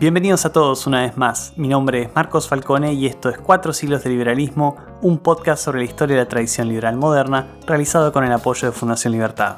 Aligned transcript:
Bienvenidos 0.00 0.46
a 0.46 0.52
todos 0.52 0.86
una 0.86 1.00
vez 1.00 1.16
más. 1.16 1.54
Mi 1.56 1.66
nombre 1.66 2.02
es 2.02 2.14
Marcos 2.14 2.46
Falcone 2.46 2.92
y 2.92 3.06
esto 3.06 3.30
es 3.30 3.38
Cuatro 3.38 3.72
siglos 3.72 4.04
de 4.04 4.10
liberalismo, 4.10 4.76
un 5.02 5.18
podcast 5.18 5.64
sobre 5.64 5.80
la 5.80 5.86
historia 5.86 6.14
de 6.14 6.22
la 6.22 6.28
tradición 6.28 6.68
liberal 6.68 6.96
moderna, 6.96 7.58
realizado 7.66 8.12
con 8.12 8.22
el 8.22 8.30
apoyo 8.30 8.68
de 8.68 8.72
Fundación 8.72 9.12
Libertad. 9.12 9.56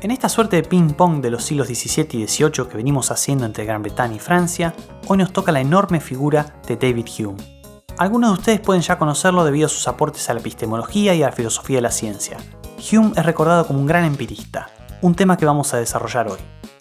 En 0.00 0.10
esta 0.10 0.30
suerte 0.30 0.56
de 0.56 0.62
ping-pong 0.62 1.20
de 1.20 1.30
los 1.30 1.44
siglos 1.44 1.66
XVII 1.66 2.22
y 2.22 2.26
XVIII 2.26 2.68
que 2.70 2.78
venimos 2.78 3.10
haciendo 3.10 3.44
entre 3.44 3.66
Gran 3.66 3.82
Bretaña 3.82 4.14
y 4.14 4.18
Francia, 4.18 4.72
hoy 5.06 5.18
nos 5.18 5.34
toca 5.34 5.52
la 5.52 5.60
enorme 5.60 6.00
figura 6.00 6.54
de 6.66 6.76
David 6.76 7.06
Hume. 7.18 7.36
Algunos 7.98 8.30
de 8.30 8.38
ustedes 8.38 8.60
pueden 8.60 8.80
ya 8.80 8.96
conocerlo 8.96 9.44
debido 9.44 9.66
a 9.66 9.68
sus 9.68 9.86
aportes 9.88 10.30
a 10.30 10.32
la 10.32 10.40
epistemología 10.40 11.14
y 11.14 11.22
a 11.22 11.26
la 11.26 11.32
filosofía 11.32 11.76
de 11.76 11.82
la 11.82 11.90
ciencia. 11.90 12.38
Hume 12.90 13.12
es 13.14 13.26
recordado 13.26 13.66
como 13.66 13.78
un 13.78 13.86
gran 13.86 14.04
empirista, 14.04 14.70
un 15.02 15.14
tema 15.14 15.36
que 15.36 15.44
vamos 15.44 15.74
a 15.74 15.76
desarrollar 15.76 16.28
hoy 16.28 16.38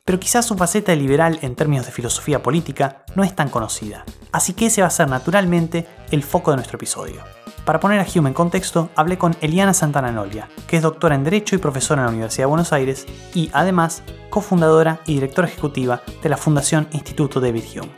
pero 0.10 0.20
quizás 0.20 0.48
su 0.48 0.56
faceta 0.56 0.92
de 0.92 0.96
liberal 0.96 1.38
en 1.44 1.54
términos 1.54 1.86
de 1.86 1.92
filosofía 1.92 2.42
política 2.42 3.04
no 3.14 3.24
es 3.24 3.36
tan 3.36 3.48
conocida, 3.48 4.06
así 4.32 4.54
que 4.54 4.66
ese 4.66 4.82
va 4.82 4.88
a 4.88 4.90
ser 4.90 5.08
naturalmente 5.08 5.86
el 6.10 6.24
foco 6.24 6.50
de 6.50 6.58
nuestro 6.58 6.78
episodio. 6.78 7.22
Para 7.64 7.80
poner 7.80 8.00
a 8.00 8.08
Hume 8.12 8.30
en 8.30 8.34
contexto, 8.34 8.90
hablé 8.96 9.20
con 9.20 9.36
Eliana 9.40 9.76
Santana 9.76 10.12
Nolia, 10.12 10.50
que 10.66 10.78
es 10.78 10.82
doctora 10.82 11.14
en 11.14 11.24
Derecho 11.24 11.56
y 11.56 11.60
profesora 11.60 12.02
en 12.02 12.06
la 12.08 12.12
Universidad 12.12 12.46
de 12.46 12.50
Buenos 12.50 12.74
Aires 12.74 13.06
y 13.36 13.52
además 13.54 14.02
cofundadora 14.32 15.00
y 15.06 15.14
directora 15.14 15.48
ejecutiva 15.48 16.02
de 16.24 16.30
la 16.30 16.38
Fundación 16.38 16.88
Instituto 16.92 17.40
David 17.40 17.66
Hume. 17.76 17.92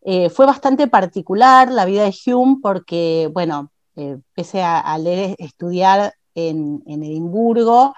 Eh, 0.00 0.30
fue 0.30 0.46
bastante 0.46 0.86
particular 0.86 1.70
la 1.70 1.84
vida 1.84 2.04
de 2.04 2.14
Hume 2.32 2.56
porque, 2.62 3.28
bueno, 3.34 3.70
eh, 3.96 4.16
pese 4.34 4.62
a, 4.62 4.96
leer, 4.96 5.36
estudiar 5.38 6.14
en, 6.34 6.82
en 6.86 7.02
Edimburgo, 7.02 7.92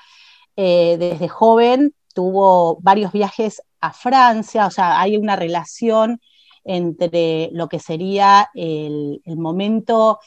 eh, 0.60 0.96
desde 0.98 1.28
joven 1.28 1.94
tuvo 2.12 2.80
varios 2.80 3.12
viajes 3.12 3.62
a 3.80 3.92
Francia, 3.92 4.66
o 4.66 4.72
sea, 4.72 5.00
hay 5.00 5.16
una 5.16 5.36
relación 5.36 6.20
entre 6.64 7.48
lo 7.52 7.68
que 7.68 7.78
sería 7.78 8.50
el, 8.54 9.20
momento 9.24 10.18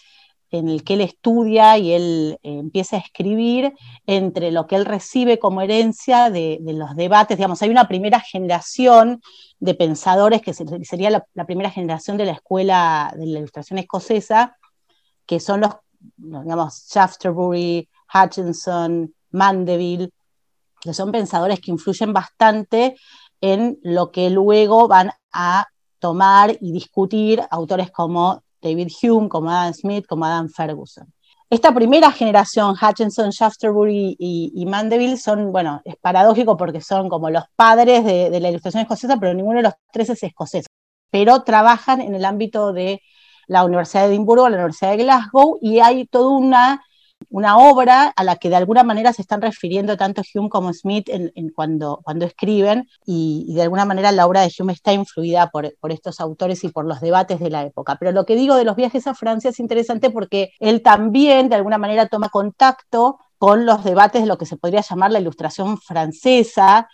en 0.49 0.69
el 0.69 0.85
que 0.85 0.93
él 0.93 1.01
estudia 1.01 1.77
y 1.77 1.91
él 1.91 2.39
eh, 2.43 2.59
empieza 2.59 2.95
a 2.95 2.99
escribir, 2.99 3.73
entre 4.07 4.51
lo 4.51 4.67
que 4.67 4.77
él 4.77 4.85
recibe 4.85 5.37
como 5.37 5.59
herencia 5.61 6.29
de, 6.29 6.59
los 6.61 6.95
debates, 6.95 7.37
digamos, 7.37 7.61
hay 7.61 7.69
una 7.69 7.89
primera 7.89 8.21
generación 8.21 9.21
de 9.59 9.73
pensadores, 9.73 10.41
que 10.41 10.53
sería 10.53 11.09
la, 11.09 11.25
la, 11.33 11.45
primera 11.45 11.69
generación 11.69 12.15
de 12.15 12.23
la 12.23 12.31
escuela 12.31 13.13
de 13.17 13.25
la 13.25 13.39
ilustración 13.39 13.79
escocesa, 13.79 14.55
que 15.25 15.41
son 15.41 15.59
los, 15.59 15.73
digamos, 16.15 16.87
Shaftesbury, 16.89 17.89
Hutchinson, 18.13 19.13
Mandeville, 19.31 20.09
que 20.81 20.93
son 20.93 21.11
pensadores 21.11 21.59
que 21.59 21.71
influyen 21.71 22.11
bastante 22.11 22.95
en 23.39 23.79
lo 23.83 24.11
que 24.11 24.29
luego 24.29 24.87
van 24.87 25.11
a 25.31 25.67
tomar 25.99 26.57
y 26.59 26.71
discutir 26.71 27.41
autores 27.49 27.91
como 27.91 28.43
David 28.61 28.89
Hume, 29.01 29.29
como 29.29 29.49
Adam 29.49 29.73
Smith, 29.73 30.05
como 30.07 30.25
Adam 30.25 30.49
Ferguson. 30.49 31.11
Esta 31.49 31.73
primera 31.73 32.11
generación, 32.11 32.75
Hutchinson, 32.81 33.29
Shaftesbury 33.29 34.15
y, 34.17 34.65
Mandeville, 34.65 35.17
son, 35.17 35.51
bueno, 35.51 35.81
es 35.83 35.97
paradójico 35.97 36.55
porque 36.55 36.79
son 36.79 37.09
como 37.09 37.29
los 37.29 37.43
padres 37.57 38.05
de, 38.05 38.39
la 38.39 38.49
ilustración 38.49 38.83
escocesa, 38.83 39.17
pero 39.19 39.33
ninguno 39.33 39.57
de 39.57 39.63
los 39.63 39.73
tres 39.91 40.09
es 40.11 40.23
escocés. 40.23 40.65
Pero 41.09 41.43
trabajan 41.43 41.99
en 41.99 42.15
el 42.15 42.23
ámbito 42.23 42.71
de 42.71 43.01
la 43.47 43.65
Universidad 43.65 44.03
de 44.03 44.13
Edimburgo, 44.13 44.47
la 44.47 44.55
Universidad 44.55 44.91
de 44.91 45.03
Glasgow, 45.03 45.57
y 45.61 45.79
hay 45.79 46.05
toda 46.07 46.29
una 46.29 46.85
una 47.31 47.57
obra 47.57 48.13
a 48.15 48.23
la 48.23 48.35
que 48.35 48.49
de 48.49 48.57
alguna 48.57 48.83
manera 48.83 49.13
se 49.13 49.21
están 49.21 49.41
refiriendo 49.41 49.97
tanto 49.97 50.21
Hume 50.33 50.49
como 50.49 50.73
Smith 50.73 51.09
en, 51.09 51.49
cuando, 51.49 52.01
cuando 52.03 52.25
escriben, 52.25 52.87
y, 53.05 53.53
de 53.53 53.63
alguna 53.63 53.85
manera 53.85 54.11
la 54.11 54.27
obra 54.27 54.41
de 54.41 54.51
Hume 54.59 54.73
está 54.73 54.93
influida 54.93 55.49
por, 55.49 55.73
por, 55.79 55.91
estos 55.91 56.19
autores 56.19 56.63
y 56.63 56.69
por 56.69 56.85
los 56.85 56.99
debates 57.01 57.39
de 57.39 57.49
la 57.49 57.63
época. 57.63 57.95
Pero 57.99 58.11
lo 58.11 58.25
que 58.25 58.35
digo 58.35 58.55
de 58.55 58.65
los 58.65 58.75
viajes 58.75 59.07
a 59.07 59.15
Francia 59.15 59.49
es 59.49 59.59
interesante 59.59 60.09
porque 60.09 60.51
él 60.59 60.81
también 60.81 61.49
de 61.49 61.55
alguna 61.55 61.77
manera 61.77 62.07
toma 62.07 62.29
contacto 62.29 63.17
con 63.37 63.65
los 63.65 63.83
debates 63.83 64.21
de 64.21 64.27
lo 64.27 64.37
que 64.37 64.45
se 64.45 64.57
podría 64.57 64.81
llamar 64.81 65.11
la 65.11 65.19
ilustración 65.19 65.79
francesa, 65.79 66.87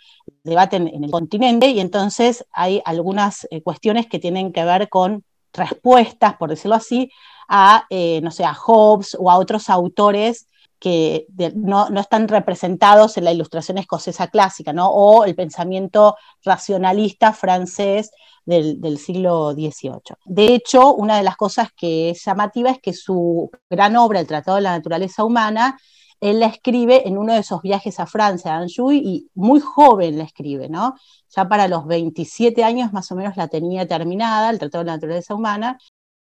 debate 0.44 0.76
en, 0.76 1.04
el 1.04 1.10
continente, 1.10 1.68
y 1.68 1.80
entonces 1.80 2.46
hay 2.52 2.80
algunas 2.86 3.46
eh, 3.50 3.62
cuestiones 3.62 4.06
que 4.06 4.18
tienen 4.18 4.52
que 4.52 4.64
ver 4.64 4.88
con 4.88 5.24
respuestas, 5.52 6.36
por 6.36 6.48
decirlo 6.48 6.76
así, 6.76 7.10
a, 7.48 7.86
eh, 7.90 8.20
no 8.22 8.30
sé, 8.30 8.44
a 8.44 8.54
Hobbes 8.54 9.16
o 9.18 9.30
a 9.30 9.38
otros 9.38 9.70
autores 9.70 10.48
que 10.78 11.26
no, 11.56 11.88
están 11.98 12.28
representados 12.28 13.16
en 13.16 13.24
la 13.24 13.32
ilustración 13.32 13.78
escocesa 13.78 14.28
clásica, 14.28 14.72
¿no? 14.72 14.88
o 14.90 15.24
el 15.24 15.34
pensamiento 15.34 16.16
racionalista 16.44 17.32
francés 17.32 18.12
del, 18.44 18.80
del, 18.80 18.98
siglo 18.98 19.52
XVIII. 19.52 20.16
De 20.24 20.54
hecho, 20.54 20.94
una 20.94 21.16
de 21.16 21.24
las 21.24 21.36
cosas 21.36 21.70
que 21.76 22.10
es 22.10 22.24
llamativa 22.24 22.70
es 22.70 22.80
que 22.80 22.92
su 22.92 23.50
gran 23.68 23.96
obra, 23.96 24.20
El 24.20 24.26
Tratado 24.26 24.56
de 24.56 24.62
la 24.62 24.76
Naturaleza 24.76 25.24
Humana, 25.24 25.78
él 26.20 26.40
la 26.40 26.46
escribe 26.46 27.06
en 27.06 27.16
uno 27.16 27.32
de 27.32 27.40
esos 27.40 27.62
viajes 27.62 28.00
a 28.00 28.06
Francia, 28.06 28.54
a 28.54 28.58
Anjou, 28.58 28.92
y 28.92 29.30
muy 29.34 29.60
joven 29.60 30.18
la 30.18 30.24
escribe, 30.24 30.68
¿no? 30.68 30.94
Ya 31.34 31.48
para 31.48 31.68
los 31.68 31.86
27 31.86 32.64
años 32.64 32.92
más 32.92 33.10
o 33.12 33.16
menos 33.16 33.36
la 33.36 33.48
tenía 33.48 33.86
terminada, 33.86 34.50
el 34.50 34.58
Tratado 34.58 34.82
de 34.82 34.86
la 34.86 34.96
Naturaleza 34.96 35.34
Humana, 35.34 35.78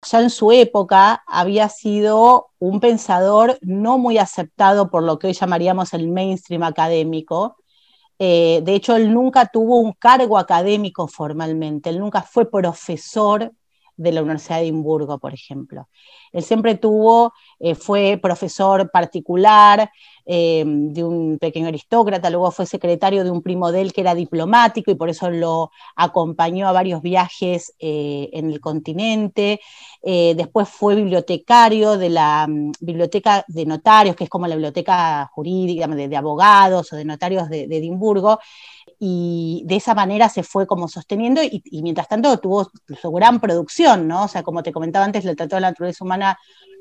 ya 0.03 0.21
en 0.21 0.29
su 0.29 0.51
época 0.51 1.23
había 1.27 1.69
sido 1.69 2.47
un 2.59 2.79
pensador 2.79 3.57
no 3.61 3.97
muy 3.97 4.17
aceptado 4.17 4.89
por 4.89 5.03
lo 5.03 5.19
que 5.19 5.27
hoy 5.27 5.33
llamaríamos 5.33 5.93
el 5.93 6.07
mainstream 6.09 6.63
académico. 6.63 7.57
Eh, 8.19 8.61
de 8.63 8.75
hecho, 8.75 8.95
él 8.95 9.13
nunca 9.13 9.47
tuvo 9.47 9.79
un 9.79 9.93
cargo 9.93 10.37
académico 10.37 11.07
formalmente, 11.07 11.89
él 11.89 11.99
nunca 11.99 12.21
fue 12.21 12.49
profesor 12.49 13.51
de 13.97 14.11
la 14.11 14.21
Universidad 14.21 14.57
de 14.57 14.63
Edimburgo, 14.63 15.19
por 15.19 15.33
ejemplo. 15.33 15.89
Él 16.33 16.43
siempre 16.43 16.75
tuvo, 16.75 17.33
eh, 17.59 17.75
fue 17.75 18.19
profesor 18.21 18.89
particular 18.91 19.91
eh, 20.25 20.63
de 20.65 21.03
un 21.03 21.37
pequeño 21.37 21.67
aristócrata, 21.67 22.29
luego 22.29 22.49
fue 22.51 22.65
secretario 22.65 23.23
de 23.23 23.31
un 23.31 23.41
primo 23.41 23.71
de 23.71 23.81
él 23.81 23.93
que 23.93 24.01
era 24.01 24.15
diplomático 24.15 24.89
y 24.89 24.95
por 24.95 25.09
eso 25.09 25.29
lo 25.29 25.71
acompañó 25.95 26.67
a 26.67 26.71
varios 26.71 27.01
viajes 27.01 27.73
eh, 27.79 28.29
en 28.33 28.49
el 28.49 28.59
continente. 28.59 29.61
después 30.01 30.67
fue 30.69 30.95
bibliotecario 30.95 31.97
de 31.97 32.09
la 32.09 32.47
mm, 32.47 32.71
biblioteca 32.81 33.45
de 33.47 33.65
notarios, 33.65 34.15
que 34.15 34.25
es 34.25 34.29
como 34.29 34.47
la 34.47 34.55
biblioteca 34.55 35.29
jurídica 35.33 35.87
de, 35.87 36.17
abogados 36.17 36.91
o 36.91 36.95
de 36.95 37.05
notarios 37.05 37.49
de 37.49 37.63
Edimburgo 37.63 38.39
y 39.05 39.63
de 39.65 39.75
esa 39.75 39.93
manera 39.93 40.29
se 40.29 40.43
fue 40.43 40.65
como 40.65 40.87
sosteniendo 40.87 41.41
y, 41.43 41.61
mientras 41.81 42.07
tanto 42.07 42.37
tuvo 42.39 42.71
su 43.01 43.11
gran 43.11 43.41
producción, 43.41 44.07
¿no? 44.07 44.23
O 44.23 44.27
sea, 44.29 44.43
como 44.43 44.63
te 44.63 44.71
comentaba 44.71 45.03
antes, 45.03 45.25
el 45.25 45.35
Tratado 45.35 45.57
de 45.57 45.61
la 45.61 45.71
Naturaleza 45.71 46.05
Humana 46.05 46.22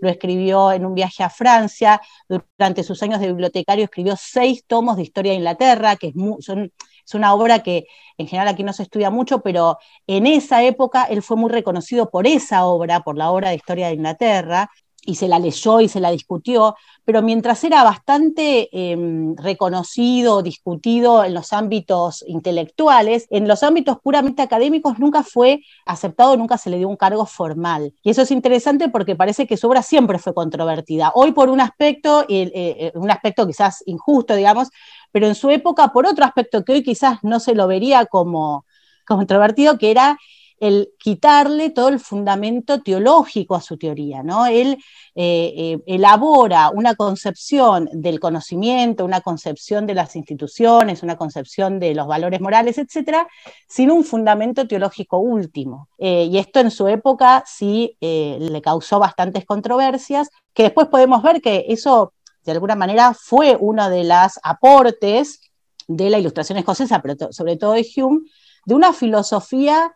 lo 0.01 0.09
escribió 0.09 0.73
en 0.73 0.85
un 0.85 0.95
viaje 0.95 1.23
a 1.23 1.31
Francia, 1.31 2.01
durante 2.29 2.83
sus 2.83 3.03
años 3.03 3.21
de 3.21 3.29
bibliotecario 3.29 3.85
escribió 3.85 4.17
seis 4.17 4.65
tomos 4.67 4.97
de 4.97 5.05
historia 5.05 5.33
de 5.33 5.39
Inglaterra, 5.39 5.97
que 5.97 6.09
es, 6.09 6.15
es 6.19 7.15
una 7.15 7.35
obra 7.35 7.61
que 7.61 7.87
en 8.19 8.27
general 8.27 8.49
aquí 8.49 8.65
no 8.65 8.73
se 8.73 8.83
estudia 8.83 9.11
mucho, 9.11 9.43
pero 9.43 9.79
en 10.09 10.27
esa 10.27 10.63
época 10.65 11.05
él 11.05 11.23
fue 11.23 11.37
muy 11.37 11.51
reconocido 11.51 12.11
por 12.11 12.27
esa 12.27 12.67
obra, 12.67 13.01
por 13.01 13.17
la 13.17 13.31
obra 13.31 13.51
de 13.51 13.57
historia 13.57 13.87
de 13.89 13.95
Inglaterra, 13.95 14.71
y 15.05 15.17
se 15.17 15.27
la 15.27 15.39
leyó 15.39 15.81
y 15.81 15.89
se 15.89 16.01
la 16.01 16.11
discutió, 16.11 16.77
pero 17.05 17.23
mientras 17.23 17.65
era 17.65 17.83
bastante 17.83 18.69
em, 18.73 19.35
reconocido, 19.37 20.43
discutido 20.43 21.25
en 21.25 21.35
los 21.35 21.53
ámbitos 21.53 22.25
intelectuales, 22.29 23.27
en 23.31 23.49
los 23.49 23.63
ámbitos 23.65 23.99
puramente 24.01 24.43
académicos 24.43 24.99
nunca 24.99 25.25
fue 25.25 25.61
aceptado, 25.87 26.37
nunca 26.37 26.57
se 26.57 26.71
le 26.71 26.79
dio 26.79 26.89
un 26.89 26.97
cargo 26.97 27.27
formal. 27.27 27.93
Y 28.03 28.11
eso 28.11 28.23
es 28.23 28.31
interesante 28.31 28.89
porque 28.89 29.17
parece 29.17 29.47
que 29.47 29.57
su 29.57 29.67
obra 29.67 29.83
siempre 29.83 30.19
fue 30.19 30.35
controvertida. 30.35 31.11
Hoy 31.15 31.33
por 31.33 31.51
un 31.51 31.61
aspecto, 31.61 32.23
eh, 32.29 32.51
eh, 32.55 32.93
un 32.95 33.11
aspecto 33.11 33.47
quizás 33.47 33.83
injusto, 33.87 34.37
digamos, 34.37 34.69
pero 35.11 35.27
en 35.27 35.35
su 35.35 35.51
época 35.51 35.89
por 35.93 36.07
otro 36.07 36.25
aspecto 36.25 36.65
que 36.65 36.73
hoy 36.73 36.83
quizás 36.85 37.19
no 37.23 37.41
se 37.41 37.55
lo 37.55 37.67
vería 37.67 38.07
como 38.07 38.67
controvertido, 39.05 39.79
que 39.79 39.91
era 39.91 40.17
el 40.63 40.95
quitarle 40.97 41.71
todo 41.71 41.89
el 41.89 41.99
fundamento 41.99 42.81
teológico 42.83 43.57
a 43.57 43.61
su 43.61 43.77
teoría, 43.77 44.23
¿no? 44.23 44.47
Él 44.47 44.79
eh, 45.17 45.53
eh, 45.57 45.79
elabora 45.87 46.71
una 46.71 46.95
concepción 46.95 47.89
del 47.93 48.21
conocimiento, 48.21 49.05
una 49.05 49.23
concepción 49.23 49.89
de 49.89 49.95
las 49.95 50.15
instituciones, 50.15 51.03
una 51.03 51.17
concepción 51.17 51.81
de 51.81 51.97
los 51.97 52.07
valores 52.07 52.41
morales, 52.41 52.79
etcétera, 52.79 53.27
sin 53.69 53.91
un 53.91 54.05
fundamento 54.05 54.69
teológico 54.69 55.19
último. 55.19 55.89
Eh, 55.99 56.29
y 56.31 56.39
esto 56.39 56.61
en 56.61 56.71
su 56.71 56.87
época 56.87 57.43
sí 57.45 57.97
le 58.01 58.63
causó 58.63 59.01
bastantes 59.01 59.45
controversias, 59.45 60.31
que 60.55 60.63
después 60.63 60.87
podemos 60.87 61.25
ver 61.25 61.43
que 61.43 61.65
eso 61.71 62.13
de 62.45 62.53
alguna 62.53 62.77
manera 62.77 63.15
fue 63.15 63.57
uno 63.59 63.91
de 63.91 64.05
los 64.05 64.39
aportes 64.45 65.41
de 65.89 66.09
la 66.09 66.21
ilustración 66.21 66.59
escocesa, 66.59 67.03
pero 67.03 67.33
sobre 67.33 67.57
todo 67.57 67.73
de 67.73 67.85
Hume, 67.97 68.21
de 68.65 68.75
una 68.77 68.93
filosofía 68.93 69.93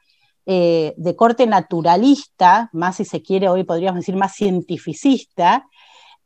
eh, 0.46 0.94
de 0.96 1.16
corte 1.16 1.46
naturalista, 1.46 2.70
más 2.72 2.96
si 2.96 3.04
se 3.04 3.22
quiere 3.22 3.48
hoy 3.48 3.64
podríamos 3.64 4.00
decir 4.00 4.16
más 4.16 4.34
cientificista, 4.34 5.66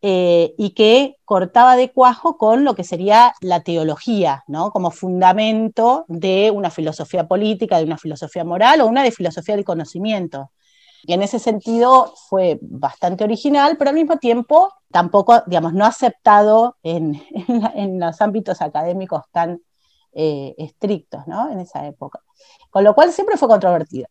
eh, 0.02 0.55
y 0.56 0.70
que 0.70 1.17
cortaba 1.26 1.76
de 1.76 1.93
cuajo 1.93 2.38
con 2.38 2.64
lo 2.64 2.75
que 2.75 2.84
sería 2.84 3.34
la 3.43 3.61
teología, 3.61 4.44
¿no? 4.46 4.70
como 4.70 4.90
fundamento 4.90 6.06
de 6.08 6.50
una 6.50 6.70
filosofía 6.70 7.28
política, 7.28 7.76
de 7.76 7.84
una 7.84 7.99
filosofía 7.99 8.44
moral 8.44 8.81
o 8.81 8.87
una 8.87 9.02
de 9.02 9.11
filosofía 9.11 9.56
del 9.56 9.64
conocimiento. 9.64 10.52
Y 11.02 11.12
en 11.12 11.22
ese 11.22 11.38
sentido 11.38 12.14
fue 12.28 12.58
bastante 12.62 13.25
original, 13.25 13.76
pero 13.78 13.90
al 13.90 13.96
mismo 13.96 14.17
tiempo 14.19 14.72
tampoco, 14.90 15.43
digamos, 15.46 15.75
no 15.75 15.84
aceptado 15.84 16.76
en, 16.82 17.22
los 17.99 18.20
ámbitos 18.20 18.61
académicos 18.62 19.22
tan 19.32 19.61
eh, 20.12 20.54
estrictos, 20.58 21.26
¿no? 21.26 21.50
En 21.50 21.60
esa 21.60 21.86
época. 21.86 22.20
Con 22.70 22.84
lo 22.84 22.94
cual 22.94 23.12
siempre 23.12 23.36
fue 23.36 23.48
controvertido. 23.48 24.08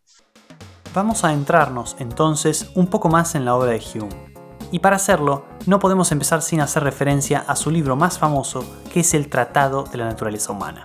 Vamos 0.93 1.23
a 1.23 1.33
entrarnos 1.33 1.95
entonces 1.99 2.71
un 2.75 2.87
poco 2.87 3.09
más 3.09 3.35
en 3.35 3.45
la 3.45 3.55
obra 3.55 3.71
de 3.71 3.81
Hume. 3.93 4.29
Y 4.71 4.79
para 4.79 4.95
hacerlo, 4.95 5.45
no 5.65 5.79
podemos 5.79 6.11
empezar 6.11 6.41
sin 6.41 6.61
hacer 6.61 6.83
referencia 6.83 7.39
a 7.47 7.55
su 7.55 7.71
libro 7.71 7.95
más 7.95 8.19
famoso, 8.19 8.63
que 8.91 9.01
es 9.01 9.13
el 9.13 9.29
Tratado 9.29 9.83
de 9.83 9.97
la 9.97 10.05
Naturaleza 10.05 10.51
Humana. 10.51 10.83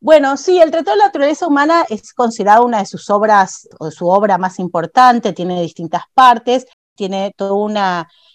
Bueno, 0.00 0.36
sí, 0.36 0.60
el 0.60 0.70
Tratado 0.70 0.96
de 0.96 0.98
la 0.98 1.06
Naturaleza 1.06 1.46
Humana 1.46 1.86
es 1.88 2.12
considerado 2.12 2.64
una 2.64 2.78
de 2.78 2.86
sus 2.86 3.08
obras, 3.08 3.66
o 3.78 3.90
su 3.90 4.06
obra 4.06 4.36
más 4.36 4.58
importante, 4.58 5.32
tiene 5.32 5.62
distintas 5.62 6.02
partes, 6.12 6.66
tiene 6.94 7.32
todo 7.36 7.54
un 7.54 7.74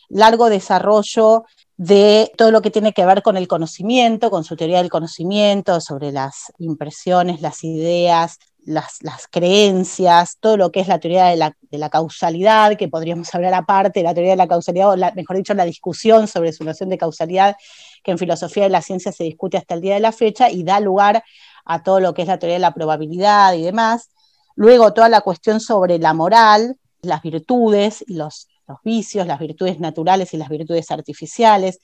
largo 0.10 0.50
desarrollo 0.50 1.46
de 1.80 2.30
todo 2.38 2.52
lo 2.52 2.62
que 2.62 2.72
tiene 2.72 2.92
que 2.92 3.06
ver 3.06 3.22
con 3.24 3.38
el 3.38 3.48
conocimiento, 3.48 4.30
con 4.30 4.44
su 4.44 4.58
teoría 4.58 4.80
del 4.80 4.90
conocimiento, 4.90 5.80
sobre 5.80 6.12
las 6.12 6.52
impresiones, 6.58 7.40
las 7.40 7.64
ideas, 7.64 8.38
las, 8.66 9.00
creencias, 9.32 10.36
todo 10.42 10.58
lo 10.58 10.74
que 10.74 10.82
es 10.82 10.90
la 10.90 11.00
teoría 11.00 11.28
de 11.28 11.38
la, 11.38 11.90
causalidad, 11.90 12.76
que 12.76 12.90
podríamos 12.90 13.34
hablar 13.34 13.54
aparte, 13.54 14.04
la 14.04 14.14
teoría 14.14 14.32
de 14.32 14.38
la 14.38 14.50
causalidad, 14.50 14.92
o 14.92 14.98
mejor 15.16 15.38
dicho, 15.38 15.54
la 15.54 15.64
discusión 15.64 16.28
sobre 16.28 16.52
su 16.52 16.66
noción 16.66 16.90
de 16.90 16.98
causalidad, 16.98 17.56
que 18.04 18.12
en 18.12 18.18
filosofía 18.18 18.64
de 18.64 18.70
la 18.70 18.82
ciencia 18.82 19.14
se 19.14 19.24
discute 19.24 19.56
hasta 19.56 19.76
el 19.76 19.80
día 19.80 19.94
de 19.94 20.02
la 20.02 20.12
fecha 20.12 20.52
y 20.52 20.66
da 20.66 20.82
lugar 20.82 21.24
a 21.64 21.82
todo 21.82 22.02
lo 22.02 22.14
que 22.14 22.24
es 22.24 22.28
la 22.28 22.40
teoría 22.40 22.56
de 22.58 22.60
la 22.60 22.74
probabilidad 22.74 23.54
y 23.54 23.62
demás. 23.62 24.10
Luego 24.54 24.92
toda 24.92 25.08
la 25.08 25.22
cuestión 25.22 25.62
sobre 25.62 25.98
la 25.98 26.14
moral, 26.14 26.76
las 27.02 27.22
virtudes 27.22 28.04
y 28.06 28.16
los, 28.16 28.50
los 28.70 28.80
vicios, 28.84 29.28
las 29.28 29.40
virtudes 29.40 29.80
naturales 29.80 30.34
y 30.34 30.38
las 30.38 30.50
virtudes 30.50 30.92
artificiales, 30.92 31.80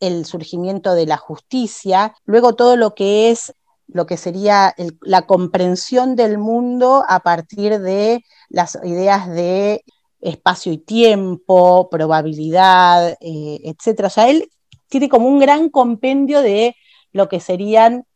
el 0.00 0.24
surgimiento 0.24 0.94
de 0.94 1.06
la 1.06 1.18
justicia, 1.18 2.14
luego 2.24 2.54
todo 2.54 2.76
lo 2.76 2.94
que 2.94 3.30
es 3.30 3.54
lo 3.86 4.06
que 4.06 4.16
sería 4.16 4.74
la 5.02 5.26
comprensión 5.26 6.16
del 6.16 6.38
mundo 6.38 7.04
a 7.06 7.20
partir 7.20 7.78
de 7.78 8.24
las 8.48 8.78
ideas 8.82 9.28
de 9.28 9.84
espacio 10.20 10.72
y 10.72 10.78
tiempo, 10.78 11.88
probabilidad, 11.90 13.18
eh, 13.20 13.60
etc. 13.64 14.04
O 14.06 14.10
sea, 14.10 14.30
él 14.30 14.48
tiene 14.88 15.10
como 15.10 15.28
un 15.28 15.38
gran 15.38 15.68
compendio 15.68 16.40
de 16.40 16.74
lo 17.12 17.28
que 17.28 17.40
serían 17.40 18.06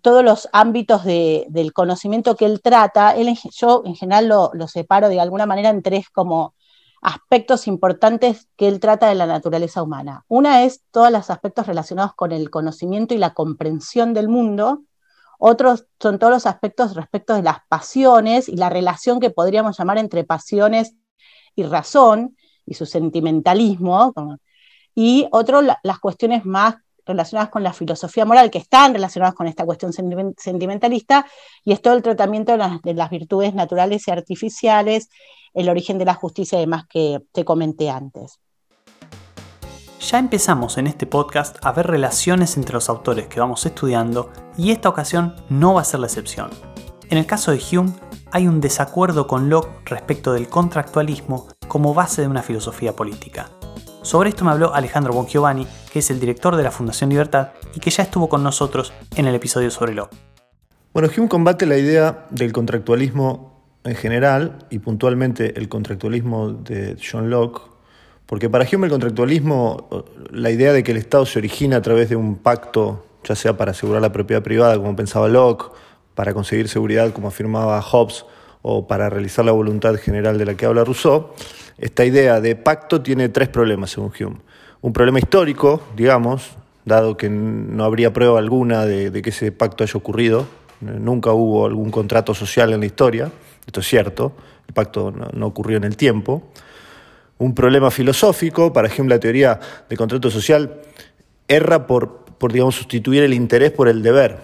todos 0.00 0.24
los 0.24 0.48
ámbitos 0.52 1.04
del 1.04 1.72
conocimiento 1.74 2.36
que 2.36 2.46
él 2.46 2.60
trata. 2.62 3.14
Yo 3.52 3.82
en 3.84 3.96
general 3.96 4.28
lo, 4.28 4.50
lo 4.54 4.68
separo 4.68 5.08
de 5.08 5.20
alguna 5.20 5.46
manera 5.46 5.68
en 5.68 5.82
tres 5.82 6.08
como 6.10 6.54
aspectos 7.00 7.66
importantes 7.66 8.48
que 8.56 8.68
él 8.68 8.80
trata 8.80 9.08
de 9.08 9.14
la 9.14 9.26
naturaleza 9.26 9.82
humana. 9.82 10.24
Una 10.28 10.64
es 10.64 10.82
todos 10.90 11.10
los 11.10 11.30
aspectos 11.30 11.66
relacionados 11.66 12.14
con 12.14 12.32
el 12.32 12.50
conocimiento 12.50 13.14
y 13.14 13.18
la 13.18 13.34
comprensión 13.34 14.14
del 14.14 14.28
mundo, 14.28 14.82
otros 15.38 15.86
son 16.00 16.18
todos 16.18 16.32
los 16.32 16.46
aspectos 16.46 16.94
respecto 16.94 17.34
de 17.34 17.42
las 17.42 17.58
pasiones 17.68 18.48
y 18.48 18.56
la 18.56 18.68
relación 18.68 19.20
que 19.20 19.30
podríamos 19.30 19.78
llamar 19.78 19.98
entre 19.98 20.24
pasiones 20.24 20.96
y 21.54 21.62
razón 21.62 22.36
y 22.66 22.74
su 22.74 22.86
sentimentalismo. 22.86 24.12
Y 24.96 25.28
otro, 25.30 25.62
las 25.62 25.98
cuestiones 26.00 26.44
más 26.44 26.76
relacionadas 27.08 27.50
con 27.50 27.64
la 27.64 27.72
filosofía 27.72 28.24
moral, 28.24 28.50
que 28.50 28.58
están 28.58 28.92
relacionadas 28.92 29.34
con 29.34 29.48
esta 29.48 29.64
cuestión 29.64 29.92
sentimentalista, 29.92 31.26
y 31.64 31.72
es 31.72 31.82
todo 31.82 31.94
el 31.94 32.02
tratamiento 32.02 32.52
de 32.52 32.58
las, 32.58 32.82
de 32.82 32.94
las 32.94 33.10
virtudes 33.10 33.54
naturales 33.54 34.06
y 34.06 34.10
artificiales, 34.12 35.08
el 35.54 35.68
origen 35.68 35.98
de 35.98 36.04
la 36.04 36.14
justicia 36.14 36.58
y 36.58 36.60
demás 36.60 36.84
que 36.88 37.20
te 37.32 37.44
comenté 37.44 37.90
antes. 37.90 38.38
Ya 40.00 40.18
empezamos 40.18 40.78
en 40.78 40.86
este 40.86 41.06
podcast 41.06 41.56
a 41.64 41.72
ver 41.72 41.88
relaciones 41.88 42.56
entre 42.56 42.74
los 42.74 42.88
autores 42.88 43.26
que 43.26 43.40
vamos 43.40 43.66
estudiando 43.66 44.30
y 44.56 44.70
esta 44.70 44.88
ocasión 44.88 45.34
no 45.48 45.74
va 45.74 45.80
a 45.80 45.84
ser 45.84 46.00
la 46.00 46.06
excepción. 46.06 46.50
En 47.10 47.18
el 47.18 47.26
caso 47.26 47.50
de 47.50 47.58
Hume 47.58 47.92
hay 48.30 48.46
un 48.46 48.60
desacuerdo 48.60 49.26
con 49.26 49.50
Locke 49.50 49.68
respecto 49.86 50.32
del 50.32 50.48
contractualismo 50.48 51.48
como 51.66 51.94
base 51.94 52.22
de 52.22 52.28
una 52.28 52.42
filosofía 52.42 52.94
política. 52.94 53.50
Sobre 54.02 54.30
esto 54.30 54.44
me 54.44 54.50
habló 54.50 54.74
Alejandro 54.74 55.12
Bongiovanni, 55.12 55.66
que 55.92 55.98
es 55.98 56.10
el 56.10 56.20
director 56.20 56.56
de 56.56 56.62
la 56.62 56.70
Fundación 56.70 57.10
Libertad 57.10 57.48
y 57.74 57.80
que 57.80 57.90
ya 57.90 58.02
estuvo 58.02 58.28
con 58.28 58.42
nosotros 58.42 58.92
en 59.16 59.26
el 59.26 59.34
episodio 59.34 59.70
sobre 59.70 59.94
Locke. 59.94 60.16
Bueno, 60.92 61.08
Hume 61.16 61.28
combate 61.28 61.66
la 61.66 61.76
idea 61.76 62.26
del 62.30 62.52
contractualismo 62.52 63.62
en 63.84 63.94
general 63.94 64.66
y 64.70 64.78
puntualmente 64.78 65.58
el 65.58 65.68
contractualismo 65.68 66.52
de 66.52 66.96
John 67.00 67.30
Locke 67.30 67.78
porque 68.28 68.50
para 68.50 68.66
Hume 68.70 68.86
el 68.86 68.90
contractualismo, 68.90 69.88
la 70.30 70.50
idea 70.50 70.74
de 70.74 70.82
que 70.82 70.90
el 70.90 70.98
Estado 70.98 71.24
se 71.24 71.38
origina 71.38 71.78
a 71.78 71.80
través 71.80 72.10
de 72.10 72.16
un 72.16 72.36
pacto, 72.36 73.06
ya 73.24 73.34
sea 73.34 73.56
para 73.56 73.70
asegurar 73.70 74.02
la 74.02 74.12
propiedad 74.12 74.42
privada, 74.42 74.76
como 74.76 74.94
pensaba 74.94 75.28
Locke, 75.28 75.72
para 76.14 76.34
conseguir 76.34 76.68
seguridad, 76.68 77.10
como 77.14 77.28
afirmaba 77.28 77.80
Hobbes, 77.80 78.26
o 78.62 78.86
para 78.86 79.08
realizar 79.08 79.44
la 79.44 79.52
voluntad 79.52 79.96
general 79.96 80.38
de 80.38 80.46
la 80.46 80.54
que 80.54 80.66
habla 80.66 80.84
Rousseau, 80.84 81.30
esta 81.78 82.04
idea 82.04 82.40
de 82.40 82.56
pacto 82.56 83.00
tiene 83.00 83.28
tres 83.28 83.48
problemas, 83.48 83.90
según 83.90 84.12
Hume. 84.18 84.36
Un 84.80 84.92
problema 84.92 85.18
histórico, 85.18 85.82
digamos, 85.96 86.56
dado 86.84 87.16
que 87.16 87.28
no 87.28 87.84
habría 87.84 88.12
prueba 88.12 88.38
alguna 88.38 88.84
de, 88.84 89.22
que 89.22 89.30
ese 89.30 89.52
pacto 89.52 89.84
haya 89.84 89.96
ocurrido, 89.96 90.46
nunca 90.80 91.32
hubo 91.32 91.66
algún 91.66 91.90
contrato 91.90 92.34
social 92.34 92.72
en 92.72 92.80
la 92.80 92.86
historia, 92.86 93.30
esto 93.66 93.80
es 93.80 93.86
cierto, 93.86 94.32
el 94.66 94.74
pacto 94.74 95.10
no 95.10 95.46
ocurrió 95.46 95.76
en 95.76 95.84
el 95.84 95.96
tiempo 95.96 96.42
un 97.38 97.54
problema 97.54 97.90
filosófico. 97.90 98.72
Para 98.72 98.88
ejemplo, 98.88 99.14
la 99.14 99.20
teoría 99.20 99.58
del 99.88 99.96
contrato 99.96 100.30
social 100.30 100.80
erra 101.46 101.86
por, 101.86 102.24
por 102.38 102.52
digamos, 102.52 102.74
sustituir 102.74 103.22
el 103.22 103.32
interés 103.32 103.70
por 103.70 103.88
el 103.88 104.02
deber. 104.02 104.38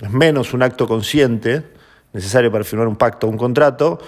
Es 0.00 0.10
menos 0.10 0.54
un 0.54 0.62
acto 0.62 0.86
consciente 0.88 1.64
necesario 2.12 2.50
para 2.50 2.64
firmar 2.64 2.88
un 2.88 2.96
pacto 2.96 3.26
o 3.26 3.30
un 3.30 3.36
contrato 3.36 3.98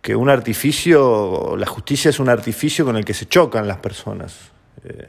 que 0.00 0.16
un 0.16 0.28
artificio, 0.28 1.54
la 1.56 1.66
justicia 1.66 2.08
es 2.10 2.18
un 2.18 2.28
artificio 2.28 2.84
con 2.84 2.96
el 2.96 3.04
que 3.04 3.14
se 3.14 3.26
chocan 3.26 3.68
las 3.68 3.78
personas. 3.78 4.36
Eh, 4.84 5.08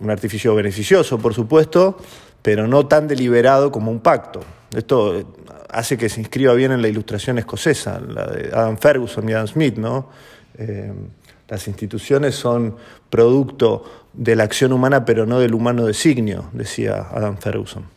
un 0.00 0.10
artificio 0.10 0.54
beneficioso, 0.54 1.18
por 1.18 1.32
supuesto, 1.32 1.96
pero 2.42 2.66
no 2.66 2.86
tan 2.86 3.08
deliberado 3.08 3.72
como 3.72 3.90
un 3.90 4.00
pacto. 4.00 4.40
Esto 4.76 5.24
hace 5.70 5.96
que 5.96 6.10
se 6.10 6.20
inscriba 6.20 6.52
bien 6.52 6.72
en 6.72 6.82
la 6.82 6.88
ilustración 6.88 7.38
escocesa, 7.38 7.98
la 8.00 8.26
de 8.26 8.50
Adam 8.52 8.76
Ferguson 8.76 9.26
y 9.28 9.32
Adam 9.32 9.46
Smith, 9.46 9.78
¿no? 9.78 10.10
Eh, 10.58 10.92
las 11.48 11.66
instituciones 11.66 12.34
son 12.34 12.76
producto 13.08 13.84
de 14.12 14.36
la 14.36 14.44
acción 14.44 14.72
humana, 14.72 15.04
pero 15.04 15.24
no 15.24 15.38
del 15.38 15.54
humano 15.54 15.86
designio, 15.86 16.50
decía 16.52 17.06
Adam 17.10 17.38
Ferguson. 17.38 17.95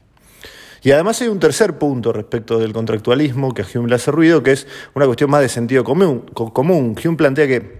Y 0.81 0.91
además 0.91 1.21
hay 1.21 1.27
un 1.27 1.39
tercer 1.39 1.77
punto 1.77 2.13
respecto 2.13 2.59
del 2.59 2.73
contractualismo 2.73 3.53
que 3.53 3.63
a 3.63 3.65
Hume 3.73 3.89
le 3.89 3.95
hace 3.95 4.11
ruido, 4.11 4.43
que 4.43 4.53
es 4.53 4.67
una 4.93 5.05
cuestión 5.05 5.29
más 5.29 5.41
de 5.41 5.49
sentido 5.49 5.83
común. 5.83 6.25
Hume 6.35 7.17
plantea 7.17 7.47
que 7.47 7.79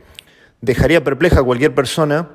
dejaría 0.62 1.04
perpleja 1.04 1.40
a 1.40 1.44
cualquier 1.44 1.74
persona, 1.74 2.30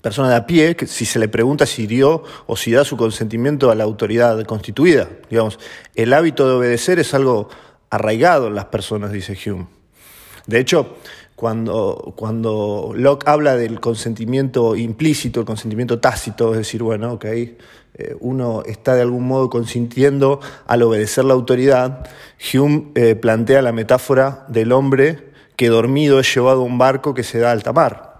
persona 0.00 0.30
de 0.30 0.36
a 0.36 0.46
pie, 0.46 0.76
que 0.76 0.86
si 0.86 1.04
se 1.04 1.18
le 1.18 1.28
pregunta 1.28 1.66
si 1.66 1.86
dio 1.86 2.22
o 2.46 2.56
si 2.56 2.72
da 2.72 2.84
su 2.84 2.96
consentimiento 2.96 3.70
a 3.70 3.74
la 3.74 3.84
autoridad 3.84 4.42
constituida. 4.44 5.08
Digamos, 5.28 5.58
el 5.94 6.12
hábito 6.12 6.48
de 6.48 6.54
obedecer 6.54 6.98
es 6.98 7.12
algo 7.14 7.48
arraigado 7.90 8.48
en 8.48 8.54
las 8.54 8.66
personas, 8.66 9.12
dice 9.12 9.38
Hume. 9.46 9.66
De 10.46 10.58
hecho, 10.58 10.96
cuando, 11.36 12.12
cuando 12.16 12.92
Locke 12.94 13.28
habla 13.28 13.56
del 13.56 13.80
consentimiento 13.80 14.76
implícito, 14.76 15.40
el 15.40 15.46
consentimiento 15.46 15.98
tácito, 15.98 16.52
es 16.52 16.58
decir, 16.58 16.82
bueno, 16.82 17.14
ok, 17.14 17.26
eh, 17.94 18.16
uno 18.20 18.62
está 18.66 18.94
de 18.94 19.02
algún 19.02 19.26
modo 19.26 19.48
consintiendo 19.48 20.40
al 20.66 20.82
obedecer 20.82 21.24
la 21.24 21.34
autoridad, 21.34 22.08
Hume 22.52 22.88
eh, 22.94 23.14
plantea 23.14 23.62
la 23.62 23.72
metáfora 23.72 24.44
del 24.48 24.72
hombre 24.72 25.32
que 25.56 25.68
dormido 25.68 26.18
es 26.18 26.34
llevado 26.34 26.62
a 26.62 26.64
un 26.64 26.78
barco 26.78 27.14
que 27.14 27.22
se 27.22 27.38
da 27.38 27.52
alta 27.52 27.72
mar. 27.72 28.14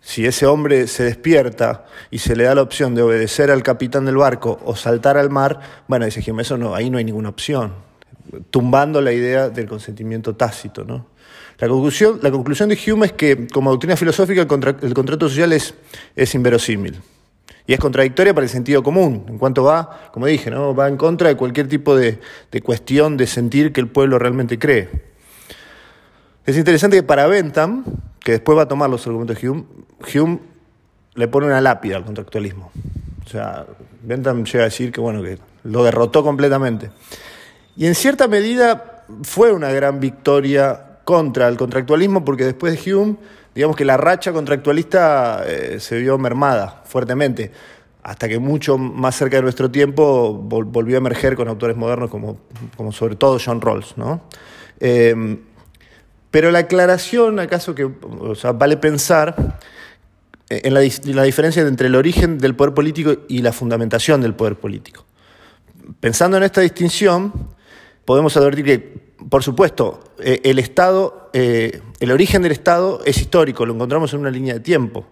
Si 0.00 0.26
ese 0.26 0.46
hombre 0.46 0.86
se 0.86 1.04
despierta 1.04 1.84
y 2.10 2.18
se 2.18 2.36
le 2.36 2.44
da 2.44 2.54
la 2.54 2.62
opción 2.62 2.94
de 2.94 3.02
obedecer 3.02 3.50
al 3.50 3.62
capitán 3.62 4.04
del 4.04 4.16
barco 4.16 4.58
o 4.64 4.76
saltar 4.76 5.16
al 5.16 5.30
mar, 5.30 5.60
bueno, 5.86 6.04
dice 6.04 6.22
Hume, 6.30 6.42
eso 6.42 6.56
no, 6.56 6.74
ahí 6.74 6.90
no 6.90 6.98
hay 6.98 7.04
ninguna 7.04 7.30
opción, 7.30 7.72
tumbando 8.50 9.00
la 9.00 9.12
idea 9.12 9.48
del 9.48 9.66
consentimiento 9.66 10.36
tácito, 10.36 10.84
¿no? 10.84 11.06
La 11.58 11.66
conclusión, 11.66 12.20
la 12.22 12.30
conclusión 12.30 12.68
de 12.68 12.78
Hume 12.86 13.06
es 13.06 13.12
que, 13.12 13.48
como 13.48 13.70
doctrina 13.70 13.96
filosófica, 13.96 14.42
el, 14.42 14.94
contrato 14.94 15.28
social 15.28 15.52
es, 15.52 15.74
es, 16.14 16.34
inverosímil. 16.36 17.00
Y 17.66 17.74
es 17.74 17.80
contradictoria 17.80 18.32
para 18.32 18.44
el 18.44 18.50
sentido 18.50 18.82
común, 18.82 19.26
en 19.28 19.38
cuanto 19.38 19.62
va, 19.62 20.10
como 20.12 20.26
dije, 20.26 20.50
¿no? 20.50 20.74
va 20.74 20.88
en 20.88 20.96
contra 20.96 21.28
de 21.28 21.36
cualquier 21.36 21.68
tipo 21.68 21.94
de, 21.94 22.18
de 22.50 22.60
cuestión 22.62 23.16
de 23.16 23.26
sentir 23.26 23.72
que 23.72 23.80
el 23.80 23.88
pueblo 23.88 24.18
realmente 24.18 24.58
cree. 24.58 24.88
Es 26.46 26.56
interesante 26.56 26.96
que 26.96 27.02
para 27.02 27.26
Bentham, 27.26 27.84
que 28.20 28.32
después 28.32 28.56
va 28.56 28.62
a 28.62 28.68
tomar 28.68 28.88
los 28.88 29.06
argumentos 29.06 29.38
de 29.38 29.48
Hume, 29.48 29.64
Hume 30.14 30.38
le 31.14 31.28
pone 31.28 31.46
una 31.46 31.60
lápida 31.60 31.96
al 31.96 32.04
contractualismo. 32.06 32.70
O 33.26 33.28
sea, 33.28 33.66
Bentham 34.02 34.44
llega 34.44 34.60
a 34.60 34.64
decir 34.64 34.90
que, 34.90 35.00
bueno, 35.00 35.22
que 35.22 35.38
lo 35.64 35.84
derrotó 35.84 36.22
completamente. 36.22 36.90
Y 37.76 37.86
en 37.86 37.94
cierta 37.94 38.28
medida 38.28 39.04
fue 39.22 39.52
una 39.52 39.70
gran 39.72 40.00
victoria 40.00 41.00
contra 41.04 41.48
el 41.48 41.56
contractualismo, 41.56 42.24
porque 42.24 42.44
después 42.44 42.82
de 42.82 42.94
Hume, 42.94 43.16
digamos 43.58 43.74
que 43.74 43.84
la 43.84 43.96
racha 43.96 44.32
contractualista 44.32 45.42
eh, 45.44 45.80
se 45.80 45.98
vio 45.98 46.16
mermada 46.16 46.80
fuertemente, 46.84 47.50
hasta 48.04 48.28
que 48.28 48.38
mucho 48.38 48.78
más 48.78 49.16
cerca 49.16 49.34
de 49.38 49.42
nuestro 49.42 49.68
tiempo 49.68 50.32
volvió 50.32 50.94
a 50.94 50.98
emerger 50.98 51.34
con 51.34 51.48
autores 51.48 51.76
modernos 51.76 52.08
como, 52.08 52.38
como 52.76 52.92
sobre 52.92 53.16
todo 53.16 53.36
John 53.44 53.60
Rawls. 53.60 53.96
¿no? 53.96 54.20
Eh, 54.78 55.38
pero 56.30 56.52
la 56.52 56.60
aclaración, 56.60 57.40
acaso 57.40 57.74
que 57.74 57.90
vale 58.54 58.76
pensar 58.76 59.58
eh, 60.50 60.60
en 60.62 60.72
la, 60.72 61.22
diferencia 61.24 61.60
entre 61.62 61.88
el 61.88 61.96
origen 61.96 62.38
del 62.38 62.54
poder 62.54 62.74
político 62.74 63.22
y 63.26 63.42
la 63.42 63.52
fundamentación 63.52 64.20
del 64.20 64.34
poder 64.34 64.54
político. 64.54 65.04
Pensando 65.98 66.36
en 66.36 66.44
esta 66.44 66.60
distinción, 66.60 67.32
podemos 68.04 68.36
advertir 68.36 68.64
que, 68.64 69.07
por 69.28 69.42
supuesto, 69.42 70.00
eh, 70.18 70.40
el 70.44 70.58
Estado, 70.58 71.30
eh, 71.32 71.80
el 72.00 72.10
origen 72.10 72.42
del 72.42 72.52
Estado 72.52 73.00
es 73.04 73.18
histórico, 73.18 73.66
lo 73.66 73.74
encontramos 73.74 74.12
en 74.14 74.20
una 74.20 74.30
línea 74.30 74.54
de 74.54 74.60
tiempo. 74.60 75.06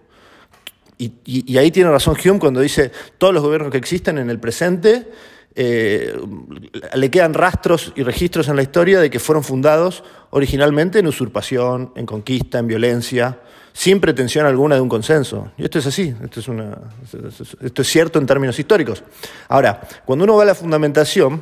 Y, 0.99 1.55
ahí 1.57 1.69
tiene 1.69 1.91
razón 1.91 2.17
Hume 2.23 2.39
cuando 2.39 2.59
dice 2.59 2.91
todos 3.19 3.31
los 3.31 3.43
gobiernos 3.43 3.71
que 3.71 3.77
existen 3.77 4.17
en 4.17 4.31
el 4.31 4.39
presente 4.39 5.07
le 5.55 7.09
quedan 7.09 7.33
rastros 7.33 7.91
y 7.95 8.03
registros 8.03 8.47
en 8.47 8.55
la 8.55 8.61
historia 8.61 8.99
de 8.99 9.09
que 9.09 9.19
fueron 9.19 9.43
fundados 9.43 10.03
originalmente 10.29 10.99
en 10.99 11.07
usurpación, 11.07 11.93
en 11.95 12.05
conquista, 12.05 12.59
en 12.59 12.67
violencia, 12.67 13.39
sin 13.73 13.99
pretensión 13.99 14.47
alguna 14.47 14.73
de 14.73 14.81
un 14.81 14.89
consenso. 14.89 15.51
Y 15.55 15.63
esto 15.63 15.77
es 15.77 15.85
así, 15.85 16.13
esto 16.23 16.39
es, 16.39 16.47
una, 16.47 16.77
esto 17.61 17.81
es 17.83 17.87
cierto 17.87 18.17
en 18.17 18.25
términos 18.25 18.57
históricos. 18.57 19.03
Ahora, 19.49 19.81
cuando 20.03 20.25
uno 20.25 20.35
va 20.35 20.41
a 20.41 20.45
la 20.47 20.55
fundamentación, 20.55 21.39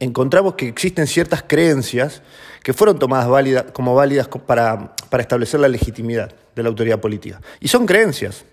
encontramos 0.00 0.54
que 0.54 0.68
existen 0.68 1.06
ciertas 1.06 1.42
creencias 1.46 2.22
que 2.62 2.72
fueron 2.72 2.98
tomadas 2.98 3.28
válidas, 3.28 3.64
como 3.72 3.94
válidas 3.94 4.28
para, 4.28 4.94
para 5.10 5.22
establecer 5.22 5.60
la 5.60 5.68
legitimidad 5.68 6.32
de 6.54 6.62
la 6.62 6.68
autoridad 6.68 7.00
política. 7.00 7.40
Y 7.60 7.68
son 7.68 7.86
creencias, 7.86 8.44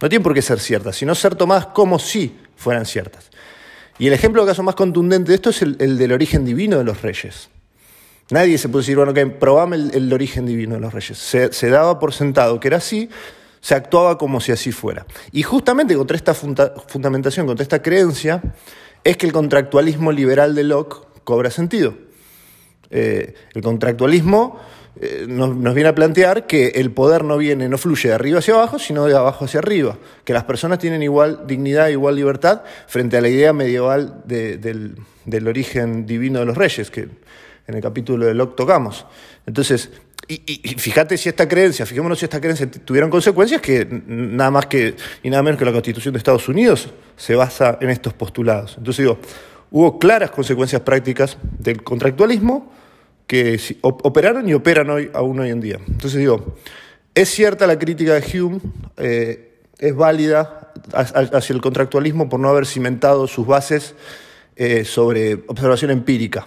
no 0.00 0.08
tienen 0.08 0.22
por 0.22 0.34
qué 0.34 0.42
ser 0.42 0.60
ciertas, 0.60 0.96
sino 0.96 1.14
ser 1.14 1.34
tomadas 1.34 1.66
como 1.66 1.98
si 1.98 2.36
fueran 2.56 2.86
ciertas. 2.86 3.30
Y 3.98 4.06
el 4.06 4.12
ejemplo 4.12 4.46
caso 4.46 4.62
más 4.62 4.76
contundente 4.76 5.30
de 5.30 5.34
esto 5.34 5.50
es 5.50 5.62
el 5.62 5.98
del 5.98 6.12
origen 6.12 6.44
divino 6.44 6.78
de 6.78 6.84
los 6.84 7.02
reyes. 7.02 7.50
Nadie 8.30 8.58
se 8.58 8.68
puede 8.68 8.82
decir, 8.82 8.96
bueno, 8.96 9.14
que 9.14 9.26
probame 9.26 9.76
el, 9.76 10.12
origen 10.12 10.44
divino 10.44 10.74
de 10.74 10.80
los 10.80 10.92
reyes. 10.92 11.16
Se, 11.16 11.70
daba 11.70 11.98
por 11.98 12.12
sentado 12.12 12.60
que 12.60 12.68
era 12.68 12.76
así, 12.76 13.08
se 13.60 13.74
actuaba 13.74 14.18
como 14.18 14.40
si 14.40 14.52
así 14.52 14.70
fuera. 14.70 15.06
Y 15.32 15.42
justamente 15.42 15.96
contra 15.96 16.16
esta 16.16 16.34
fundamentación, 16.34 17.46
contra 17.46 17.62
esta 17.62 17.80
creencia, 17.80 18.42
es 19.04 19.16
que 19.16 19.26
el 19.26 19.32
contractualismo 19.32 20.12
liberal 20.12 20.54
de 20.54 20.64
Locke 20.64 21.06
cobra 21.24 21.50
sentido. 21.50 21.94
Eh, 22.90 23.34
el 23.54 23.62
contractualismo 23.62 24.58
eh, 25.00 25.26
nos, 25.28 25.54
nos, 25.54 25.74
viene 25.74 25.90
a 25.90 25.94
plantear 25.94 26.46
que 26.46 26.68
el 26.68 26.90
poder 26.90 27.22
no 27.22 27.36
viene, 27.36 27.68
no 27.68 27.78
fluye 27.78 28.08
de 28.08 28.14
arriba 28.14 28.38
hacia 28.38 28.54
abajo, 28.54 28.78
sino 28.78 29.06
de 29.06 29.16
abajo 29.16 29.44
hacia 29.44 29.60
arriba. 29.60 29.98
Que 30.24 30.32
las 30.32 30.44
personas 30.44 30.78
tienen 30.78 31.02
igual 31.02 31.46
dignidad, 31.46 31.88
igual 31.88 32.16
libertad 32.16 32.62
frente 32.86 33.16
a 33.16 33.20
la 33.20 33.28
idea 33.28 33.52
medieval 33.52 34.22
del, 34.24 34.96
del 35.24 35.48
origen 35.48 36.06
divino 36.06 36.40
de 36.40 36.46
los 36.46 36.56
reyes, 36.56 36.90
que 36.90 37.08
en 37.68 37.74
el 37.74 37.82
capítulo 37.82 38.26
de 38.26 38.34
Locke 38.34 38.56
tocamos. 38.56 39.06
Entonces, 39.46 39.90
y, 40.28 40.74
fíjate 40.78 41.16
si 41.16 41.30
esta 41.30 41.48
creencia, 41.48 41.86
fijémonos 41.86 42.18
si 42.18 42.26
esta 42.26 42.38
creencia 42.38 42.70
tuvieron 42.70 43.08
consecuencias 43.08 43.62
que 43.62 43.86
nada 44.06 44.50
más 44.50 44.66
que 44.66 44.94
y 45.22 45.30
nada 45.30 45.42
menos 45.42 45.58
que 45.58 45.64
la 45.64 45.72
Constitución 45.72 46.12
de 46.12 46.18
Estados 46.18 46.48
Unidos 46.48 46.90
se 47.16 47.34
basa 47.34 47.78
en 47.80 47.88
estos 47.88 48.12
postulados. 48.12 48.74
Entonces 48.76 49.04
digo, 49.04 49.18
hubo 49.70 49.98
claras 49.98 50.30
consecuencias 50.30 50.82
prácticas 50.82 51.38
del 51.58 51.82
contractualismo 51.82 52.70
que 53.26 53.58
operaron 53.82 54.46
y 54.48 54.54
operan 54.54 54.90
hoy 54.90 55.10
aún 55.14 55.40
hoy 55.40 55.48
en 55.50 55.60
día. 55.60 55.78
Entonces 55.86 56.18
digo, 56.18 56.56
es 57.14 57.30
cierta 57.30 57.66
la 57.66 57.78
crítica 57.78 58.14
de 58.14 58.40
Hume, 58.40 58.60
eh, 58.98 59.54
es 59.78 59.96
válida 59.96 60.72
hacia 60.92 61.54
el 61.54 61.60
contractualismo 61.60 62.28
por 62.28 62.38
no 62.38 62.48
haber 62.48 62.66
cimentado 62.66 63.26
sus 63.26 63.46
bases 63.46 63.94
eh, 64.56 64.84
sobre 64.84 65.34
observación 65.46 65.90
empírica. 65.90 66.44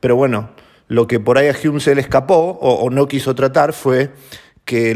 Pero 0.00 0.16
bueno, 0.16 0.50
lo 0.92 1.06
que 1.06 1.18
por 1.18 1.38
ahí 1.38 1.48
a 1.48 1.56
Hume 1.56 1.80
se 1.80 1.94
le 1.94 2.02
escapó 2.02 2.58
o, 2.60 2.90
no 2.90 3.08
quiso 3.08 3.34
tratar 3.34 3.72
fue 3.72 4.10
que 4.66 4.94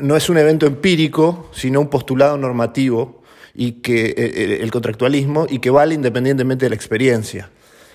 no 0.00 0.16
es 0.16 0.30
un 0.30 0.38
evento 0.38 0.64
empírico, 0.64 1.50
sino 1.52 1.82
un 1.82 1.88
postulado 1.88 2.38
normativo 2.38 3.22
y 3.54 3.72
que 3.82 4.06
eh, 4.06 4.14
eh, 4.16 4.58
el 4.62 4.70
contractualismo 4.70 5.46
y 5.46 5.58
que 5.58 5.68
vale 5.68 5.94
independientemente 5.94 6.64
de 6.64 6.70
la 6.70 6.74
experiencia. 6.74 7.50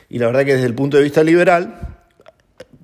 Y 0.08 0.20
la 0.20 0.28
verdad 0.28 0.46
que 0.46 0.54
desde 0.54 0.68
el 0.68 0.76
punto 0.76 0.98
de 0.98 1.04
vista 1.04 1.24
liberal, 1.24 1.98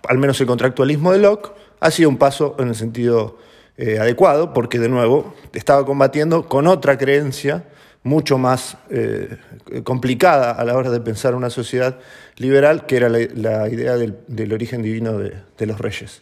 al 0.07 0.17
menos 0.17 0.41
el 0.41 0.47
contractualismo 0.47 1.11
de 1.11 1.19
Locke, 1.19 1.51
ha 1.79 1.91
sido 1.91 2.09
un 2.09 2.17
paso 2.17 2.55
en 2.57 2.69
el 2.69 2.75
sentido 2.75 3.37
eh, 3.77 3.99
adecuado, 3.99 4.55
porque 4.55 4.79
de 4.79 4.89
nuevo 4.89 5.35
estaba 5.53 5.85
combatiendo 5.85 6.47
con 6.47 6.65
otra 6.65 6.97
creencia 6.97 7.65
mucho 8.03 8.37
más 8.37 8.77
eh, 8.89 9.37
complicada 9.83 10.51
a 10.51 10.63
la 10.63 10.75
hora 10.75 10.89
de 10.89 11.01
pensar 11.01 11.35
una 11.35 11.49
sociedad 11.49 11.99
liberal, 12.37 12.85
que 12.85 12.97
era 12.97 13.09
la, 13.09 13.69
idea 13.69 13.95
del, 13.97 14.53
origen 14.53 14.81
divino 14.81 15.17
de, 15.17 15.43
de 15.57 15.65
los 15.65 15.79
reyes. 15.79 16.21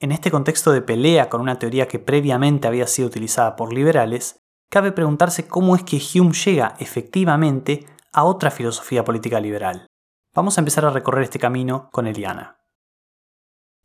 En 0.00 0.12
este 0.12 0.30
contexto 0.30 0.72
de 0.72 0.80
pelea 0.80 1.28
con 1.28 1.40
una 1.40 1.58
teoría 1.58 1.88
que 1.88 1.98
previamente 1.98 2.68
había 2.68 2.86
sido 2.86 3.08
utilizada 3.08 3.56
por 3.56 3.72
liberales, 3.72 4.40
cabe 4.70 4.92
preguntarse 4.92 5.46
cómo 5.46 5.74
es 5.74 5.82
que 5.82 6.00
Hume 6.14 6.32
llega 6.32 6.76
efectivamente 6.78 7.84
a 8.12 8.24
otra 8.24 8.50
filosofía 8.50 9.04
política 9.04 9.40
liberal. 9.40 9.86
Vamos 10.34 10.56
a 10.56 10.60
empezar 10.60 10.84
a 10.84 10.90
recorrer 10.90 11.24
este 11.24 11.38
camino 11.38 11.88
con 11.92 12.06
Eliana. 12.06 12.58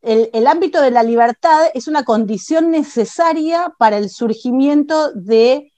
el, 0.02 0.46
ámbito 0.46 0.80
de 0.80 0.90
la 0.90 1.02
libertad 1.02 1.66
es 1.74 1.88
una 1.88 2.04
condición 2.04 2.70
necesaria 2.70 3.74
para 3.78 3.98
el 3.98 4.08
surgimiento 4.08 5.10
de 5.12 5.72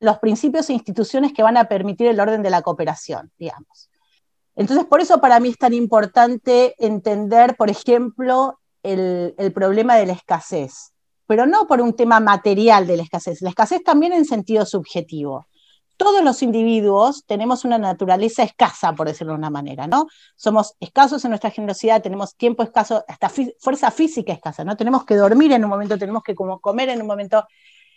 los 0.00 0.18
principios 0.18 0.68
e 0.68 0.74
instituciones 0.74 1.32
que 1.32 1.42
van 1.42 1.56
a 1.56 1.64
permitir 1.64 2.06
el 2.08 2.20
orden 2.20 2.42
de 2.42 2.50
la 2.50 2.62
cooperación, 2.62 3.32
digamos. 3.38 3.90
Entonces, 4.54 4.86
por 4.86 5.00
eso 5.00 5.20
para 5.20 5.38
mí 5.38 5.50
es 5.50 5.58
tan 5.58 5.74
importante 5.74 6.74
entender, 6.78 7.56
por 7.56 7.70
ejemplo, 7.70 8.58
el, 8.82 9.52
problema 9.54 9.96
de 9.96 10.06
la 10.06 10.12
escasez, 10.12 10.92
pero 11.26 11.46
no 11.46 11.66
por 11.66 11.80
un 11.80 11.94
tema 11.94 12.20
material 12.20 12.86
de 12.86 12.96
la 12.96 13.02
escasez, 13.02 13.42
la 13.42 13.50
escasez 13.50 13.82
también 13.82 14.12
en 14.12 14.24
sentido 14.24 14.64
subjetivo. 14.64 15.46
Todos 15.96 16.22
los 16.22 16.42
individuos 16.42 17.24
tenemos 17.26 17.64
una 17.64 17.78
naturaleza 17.78 18.42
escasa, 18.42 18.92
por 18.92 19.08
decirlo 19.08 19.32
de 19.32 19.38
una 19.38 19.50
manera, 19.50 19.86
¿no? 19.86 20.06
Somos 20.36 20.74
escasos 20.78 21.24
en 21.24 21.30
nuestra 21.30 21.50
generosidad, 21.50 22.02
tenemos 22.02 22.36
tiempo 22.36 22.62
escaso, 22.62 23.02
hasta 23.08 23.30
fuerza 23.58 23.90
física 23.90 24.32
escasa, 24.32 24.62
¿no? 24.62 24.76
Tenemos 24.76 25.04
que 25.04 25.16
dormir 25.16 25.52
en 25.52 25.64
un 25.64 25.70
momento, 25.70 25.98
tenemos 25.98 26.22
que 26.22 26.34
comer 26.34 26.90
en 26.90 27.00
un 27.00 27.06
momento, 27.06 27.44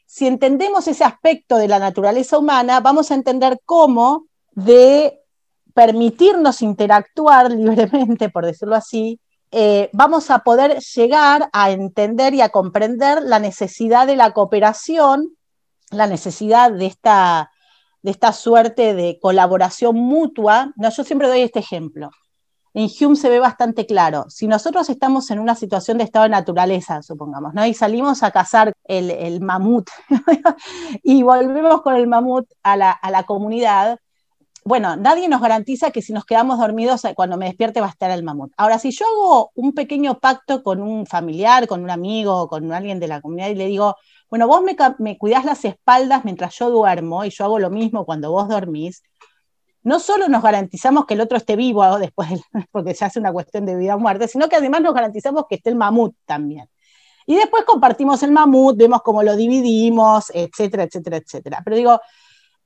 si 0.10 0.26
entendemos 0.26 0.88
ese 0.88 1.04
aspecto 1.04 1.58
de 1.58 1.68
la 1.68 1.78
naturaleza 1.78 2.40
humana, 2.40 2.80
vamos 2.80 3.12
a 3.12 3.14
entender 3.14 3.60
cómo 3.64 4.26
de 4.54 5.20
permitirnos 5.76 6.64
interactuar 6.64 7.52
libremente, 7.52 8.30
por 8.30 8.44
decirlo 8.44 8.76
así, 8.76 9.20
eh, 9.52 9.92
vamos 9.94 10.32
a 10.32 10.40
poder 10.40 10.80
llegar 10.80 11.48
a 11.54 11.70
entender 11.70 12.34
y 12.34 12.42
a 12.42 12.50
comprender 12.50 13.22
la 13.22 13.38
necesidad 13.38 14.08
de 14.08 14.16
la 14.16 14.32
cooperación, 14.32 15.38
la 15.92 16.08
necesidad 16.08 16.72
de 16.72 16.88
esta, 16.88 17.52
de 18.02 18.10
esta 18.10 18.34
suerte 18.34 18.96
de 18.96 19.20
colaboración 19.22 19.96
mutua. 19.96 20.74
No, 20.76 20.90
yo 20.90 21.04
siempre 21.04 21.28
doy 21.28 21.42
este 21.42 21.60
ejemplo 21.60 22.10
en 22.74 22.90
Hume 23.00 23.16
se 23.16 23.30
ve 23.30 23.40
bastante 23.40 23.86
claro. 23.86 24.26
Si 24.30 24.48
nosotros 24.48 24.90
estamos 24.90 25.32
en 25.32 25.40
una 25.40 25.56
situación 25.56 25.98
de 25.98 26.04
estado 26.04 26.24
de 26.24 26.30
naturaleza, 26.30 27.02
supongamos, 27.02 27.54
¿no? 27.54 27.66
y 27.66 27.74
salimos 27.74 28.24
a 28.24 28.32
cazar 28.32 28.74
el, 28.86 29.42
mamut 29.42 29.90
y 31.04 31.24
volvemos 31.24 31.82
con 31.82 31.96
el 31.96 32.08
mamut 32.08 32.48
a 32.64 32.78
la, 32.78 33.24
comunidad, 33.26 34.00
bueno, 34.66 34.96
nadie 34.96 35.30
nos 35.30 35.42
garantiza 35.42 35.92
que 35.92 36.02
si 36.02 36.14
nos 36.14 36.26
quedamos 36.26 36.60
dormidos 36.60 37.04
eh, 37.06 37.14
cuando 37.16 37.38
me 37.38 37.46
despierte 37.46 37.82
va 37.82 37.88
a 37.88 37.92
estar 37.92 38.12
el 38.12 38.24
mamut. 38.24 38.52
Ahora, 38.58 38.78
si 38.78 38.92
yo 38.92 39.06
hago 39.08 39.52
un 39.56 39.74
pequeño 39.74 40.20
pacto 40.20 40.62
con 40.62 40.82
un 40.82 41.06
familiar, 41.06 41.68
con 41.68 41.84
un 41.84 41.90
amigo, 41.90 42.48
con 42.48 42.72
alguien 42.72 43.00
de 43.00 43.08
la 43.08 43.22
comunidad 43.22 43.50
y 43.50 43.56
le 43.56 43.66
digo, 43.66 43.96
bueno, 44.30 44.48
vos 44.48 44.62
me, 44.62 44.76
me 45.00 45.18
cuidás 45.18 45.44
las 45.46 45.66
espaldas 45.66 46.24
mientras 46.24 46.56
yo 46.56 46.70
duermo 46.70 47.26
y 47.26 47.32
yo 47.32 47.46
hago 47.46 47.58
lo 47.58 47.72
mismo 47.72 48.06
cuando 48.06 48.32
vos 48.32 48.48
dormís, 48.48 49.02
no 49.84 50.00
solo 50.00 50.28
nos 50.28 50.44
garantizamos 50.44 51.06
que 51.06 51.14
el 51.14 51.22
otro 51.22 51.38
esté 51.38 51.56
vivo 51.56 52.00
después, 52.00 52.30
porque 52.72 52.94
se 52.94 53.06
hace 53.06 53.20
una 53.20 53.32
cuestión 53.32 53.66
de 53.66 53.76
vida 53.76 53.96
o 53.96 54.00
muerte, 54.00 54.28
sino 54.28 54.50
que 54.50 54.58
además 54.58 54.82
nos 54.82 54.94
garantizamos 54.94 55.46
que 55.48 55.56
esté 55.56 55.70
el 55.70 55.76
mamut 55.76 56.16
también. 56.26 56.70
Y 57.26 57.36
después 57.36 57.64
compartimos 57.64 58.24
el 58.24 58.32
mamut, 58.32 58.76
vemos 58.76 59.02
cómo 59.04 59.22
lo 59.22 59.36
dividimos, 59.36 60.32
etcétera, 60.34 60.84
etcétera, 60.84 61.18
etcétera. 61.18 61.62
Pero 61.64 61.76
digo, 61.76 62.02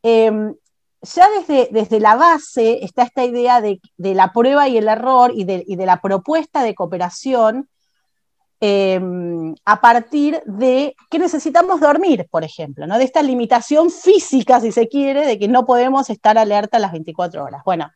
em, 0.02 0.56
ya 1.02 1.28
desde, 1.38 1.68
desde, 1.72 2.00
la 2.00 2.16
base 2.16 2.84
está 2.84 3.04
esta 3.04 3.26
idea 3.26 3.60
de, 3.60 3.82
la 3.98 4.32
prueba 4.32 4.70
y 4.70 4.78
el 4.78 4.88
error 4.88 5.34
y 5.36 5.44
de, 5.44 5.86
la 5.86 6.00
propuesta 6.00 6.64
de 6.64 6.76
cooperación 6.76 7.70
em, 8.66 9.54
a 9.66 9.82
partir 9.82 10.42
de 10.46 10.96
que 11.10 11.20
necesitamos 11.20 11.82
dormir, 11.82 12.28
por 12.32 12.46
ejemplo, 12.46 12.88
¿no? 12.88 12.98
de 12.98 13.04
esta 13.04 13.22
limitación 13.22 13.92
física, 13.92 14.62
si 14.62 14.72
se 14.72 14.88
quiere, 14.88 15.28
de 15.28 15.38
que 15.38 15.50
no 15.50 15.66
podemos 15.66 16.10
estar 16.10 16.38
alerta 16.38 16.80
las 16.80 16.94
24 16.94 17.44
horas. 17.44 17.62
Bueno, 17.66 17.92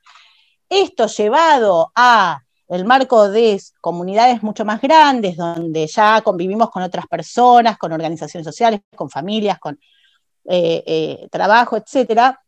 esto 0.68 1.08
llevado 1.08 1.94
a 1.96 2.42
el 2.68 2.84
marco 2.84 3.30
de 3.30 3.62
comunidades 3.80 4.44
mucho 4.44 4.66
más 4.66 4.82
grandes, 4.82 5.38
donde 5.38 5.88
ya 5.88 6.22
convivimos 6.22 6.70
con 6.70 6.84
otras 6.84 7.08
personas, 7.08 7.78
con 7.78 7.94
organizaciones 7.94 8.46
sociales, 8.46 8.82
con 8.94 9.10
familias, 9.10 9.60
con 9.60 9.80
eh, 10.44 10.84
eh, 10.86 11.28
trabajo, 11.32 11.78
etcétera, 11.78 12.42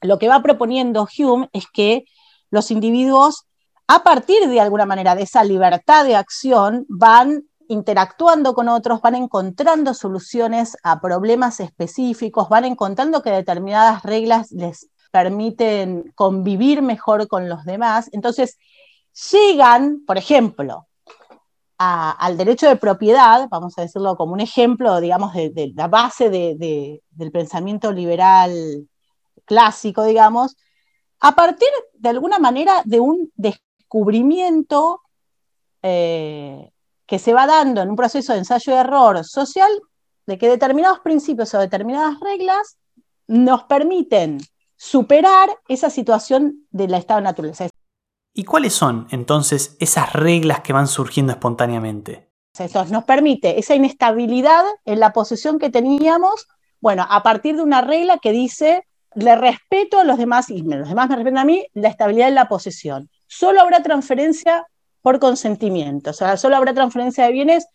lo 0.00 0.18
que 0.18 0.26
va 0.26 0.42
proponiendo 0.42 1.06
Hume 1.16 1.48
es 1.52 1.66
que 1.72 2.04
los 2.50 2.72
individuos, 2.72 3.46
a 3.86 4.02
partir 4.02 4.48
de 4.48 4.60
alguna 4.60 4.86
manera 4.86 5.14
de 5.14 5.22
esa 5.22 5.44
libertad 5.44 6.04
de 6.04 6.16
acción, 6.16 6.84
van 6.88 7.44
interactuando 7.70 8.52
con 8.52 8.68
otros, 8.68 9.00
van 9.00 9.14
encontrando 9.14 9.94
soluciones 9.94 10.76
a 10.82 11.00
problemas 11.00 11.60
específicos, 11.60 12.48
van 12.48 12.64
encontrando 12.64 13.22
que 13.22 13.30
determinadas 13.30 14.02
reglas 14.02 14.50
les 14.50 14.90
permiten 15.12 16.12
convivir 16.16 16.82
mejor 16.82 17.28
con 17.28 17.48
los 17.48 17.64
demás. 17.64 18.10
Entonces, 18.10 18.58
llegan, 19.32 20.02
por 20.04 20.18
ejemplo, 20.18 20.88
al 21.78 22.36
derecho 22.36 22.66
de 22.68 22.74
propiedad, 22.74 23.48
vamos 23.48 23.78
a 23.78 23.82
decirlo 23.82 24.16
como 24.16 24.32
un 24.32 24.40
ejemplo, 24.40 25.00
digamos, 25.00 25.32
de, 25.32 25.72
la 25.76 25.86
base 25.86 26.28
del 26.28 27.30
pensamiento 27.32 27.92
liberal 27.92 28.88
clásico, 29.44 30.02
digamos, 30.02 30.56
a 31.20 31.36
partir 31.36 31.68
de 31.94 32.08
alguna 32.08 32.40
manera 32.40 32.82
de 32.84 32.98
un 32.98 33.32
descubrimiento 33.36 35.02
eh, 35.82 36.72
que 37.10 37.18
se 37.18 37.34
va 37.34 37.44
dando 37.44 37.82
en 37.82 37.90
un 37.90 37.96
proceso 37.96 38.32
de 38.32 38.38
ensayo 38.38 38.72
de 38.72 38.78
error 38.78 39.24
social, 39.24 39.68
de 40.28 40.38
que 40.38 40.48
determinados 40.48 41.00
principios 41.00 41.52
o 41.54 41.58
determinadas 41.58 42.20
reglas 42.20 42.78
nos 43.26 43.64
permiten 43.64 44.38
superar 44.76 45.50
esa 45.66 45.90
situación 45.90 46.68
del 46.70 46.94
estado 46.94 47.18
de 47.18 47.24
naturaleza. 47.24 47.66
¿Y 48.32 48.44
cuáles 48.44 48.74
son 48.74 49.08
entonces 49.10 49.76
esas 49.80 50.12
reglas 50.12 50.60
que 50.60 50.72
van 50.72 50.86
surgiendo 50.86 51.32
espontáneamente? 51.32 52.30
Eso 52.56 52.84
nos 52.84 53.02
permite 53.02 53.58
esa 53.58 53.74
inestabilidad 53.74 54.62
en 54.84 55.00
la 55.00 55.12
posición 55.12 55.58
que 55.58 55.68
teníamos, 55.68 56.46
bueno, 56.80 57.04
a 57.10 57.24
partir 57.24 57.56
de 57.56 57.62
una 57.62 57.80
regla 57.80 58.18
que 58.18 58.30
dice 58.30 58.86
le 59.16 59.34
respeto 59.34 59.98
a 59.98 60.04
los 60.04 60.16
demás 60.16 60.48
y 60.48 60.62
los 60.62 60.88
demás 60.88 61.08
me 61.08 61.16
respetan 61.16 61.38
a 61.38 61.44
mí, 61.44 61.66
la 61.74 61.88
estabilidad 61.88 62.28
en 62.28 62.36
la 62.36 62.48
posesión. 62.48 63.10
Solo 63.26 63.60
habrá 63.60 63.82
transferencia 63.82 64.64
por 65.02 65.18
consentimiento, 65.18 66.10
o 66.10 66.12
sea, 66.12 66.36
solo 66.36 66.56
habrá 66.56 66.74
transferencia 66.74 67.24
de 67.24 67.32
bienes 67.32 67.66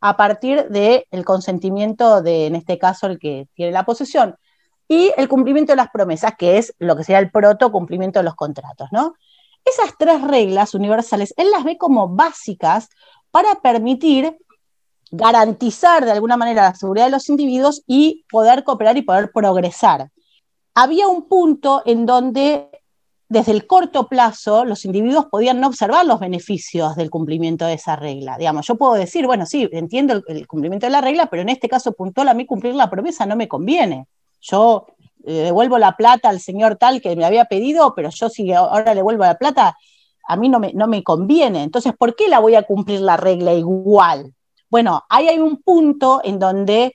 a 0.00 0.16
partir 0.16 0.68
del 0.68 1.24
consentimiento 1.24 2.20
de, 2.22 2.46
en 2.46 2.56
este 2.56 2.78
caso, 2.78 3.06
el 3.06 3.18
que 3.18 3.48
tiene 3.54 3.72
la 3.72 3.84
posesión. 3.84 4.36
Y 4.86 5.12
el 5.16 5.28
cumplimiento 5.28 5.72
de 5.72 5.76
las 5.76 5.88
promesas, 5.88 6.34
que 6.36 6.58
es 6.58 6.74
lo 6.78 6.94
que 6.94 7.04
sería 7.04 7.20
el 7.20 7.30
proto 7.30 7.72
cumplimiento 7.72 8.18
de 8.18 8.24
los 8.24 8.34
contratos, 8.34 8.88
¿no? 8.92 9.14
Esas 9.64 9.94
tres 9.98 10.20
reglas 10.20 10.74
universales, 10.74 11.32
él 11.38 11.50
las 11.50 11.64
ve 11.64 11.78
como 11.78 12.08
básicas 12.08 12.90
para 13.30 13.54
permitir 13.62 14.36
garantizar 15.10 16.04
de 16.04 16.12
alguna 16.12 16.36
manera 16.36 16.64
la 16.64 16.74
seguridad 16.74 17.06
de 17.06 17.12
los 17.12 17.30
individuos 17.30 17.82
y 17.86 18.26
poder 18.30 18.62
cooperar 18.62 18.98
y 18.98 19.02
poder 19.02 19.32
progresar 19.32 20.10
había 20.74 21.08
un 21.08 21.28
punto 21.28 21.82
en 21.86 22.04
donde 22.04 22.68
desde 23.28 23.52
el 23.52 23.66
corto 23.66 24.08
plazo 24.08 24.64
los 24.64 24.84
individuos 24.84 25.26
podían 25.26 25.60
no 25.60 25.68
observar 25.68 26.06
los 26.06 26.20
beneficios 26.20 26.94
del 26.96 27.10
cumplimiento 27.10 27.66
de 27.66 27.74
esa 27.74 27.96
regla. 27.96 28.36
Digamos, 28.38 28.66
yo 28.66 28.76
puedo 28.76 28.94
decir, 28.94 29.26
bueno, 29.26 29.46
sí, 29.46 29.68
entiendo 29.72 30.22
el, 30.26 30.46
cumplimiento 30.46 30.86
de 30.86 30.92
la 30.92 31.00
regla, 31.00 31.26
pero 31.26 31.42
en 31.42 31.48
este 31.48 31.68
caso 31.68 31.92
puntual 31.92 32.28
a 32.28 32.34
mí 32.34 32.46
cumplir 32.46 32.74
la 32.74 32.90
promesa 32.90 33.26
no 33.26 33.36
me 33.36 33.48
conviene. 33.48 34.06
Yo 34.40 34.86
eh, 35.24 35.32
devuelvo 35.32 35.78
la 35.78 35.96
plata 35.96 36.28
al 36.28 36.40
señor 36.40 36.76
tal 36.76 37.00
que 37.00 37.16
me 37.16 37.24
había 37.24 37.46
pedido, 37.46 37.94
pero 37.94 38.10
yo 38.10 38.28
si 38.28 38.52
ahora 38.52 38.92
le 38.92 38.96
devuelvo 38.96 39.24
la 39.24 39.38
plata, 39.38 39.76
a 40.26 40.36
mí 40.36 40.48
no 40.48 40.58
me, 40.58 40.72
no 40.74 40.86
me 40.86 41.02
conviene. 41.02 41.62
Entonces, 41.62 41.94
¿por 41.98 42.14
qué 42.14 42.28
la 42.28 42.40
voy 42.40 42.54
a 42.54 42.62
cumplir 42.62 43.00
la 43.00 43.16
regla 43.16 43.54
igual? 43.54 44.34
Bueno, 44.68 45.02
ahí 45.08 45.28
hay 45.28 45.38
un 45.38 45.62
punto 45.62 46.20
en 46.24 46.38
donde 46.38 46.94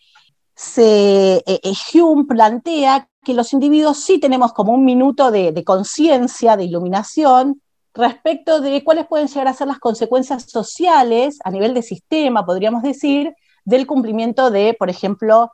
se, 0.55 1.37
eh, 1.37 1.43
eh, 1.63 1.73
Hume 1.93 2.25
plantea 2.25 3.08
que 3.29 3.35
los 3.35 3.53
individuos 3.53 3.99
sí 3.99 4.17
tenemos 4.17 4.53
como 4.53 4.73
un 4.73 4.83
minuto 4.83 5.29
de, 5.29 5.63
conciencia, 5.63 6.57
de 6.57 6.63
iluminación, 6.63 7.61
respecto 7.93 8.59
de 8.59 8.83
cuáles 8.83 9.05
pueden 9.05 9.27
llegar 9.27 9.47
a 9.47 9.53
ser 9.53 9.67
las 9.67 9.77
consecuencias 9.77 10.49
sociales 10.49 11.37
a 11.43 11.51
nivel 11.51 11.75
de 11.75 11.83
sistema, 11.83 12.43
podríamos 12.43 12.81
decir, 12.81 13.35
del 13.65 13.85
cumplimiento 13.85 14.49
de, 14.49 14.75
por 14.79 14.89
ejemplo, 14.89 15.51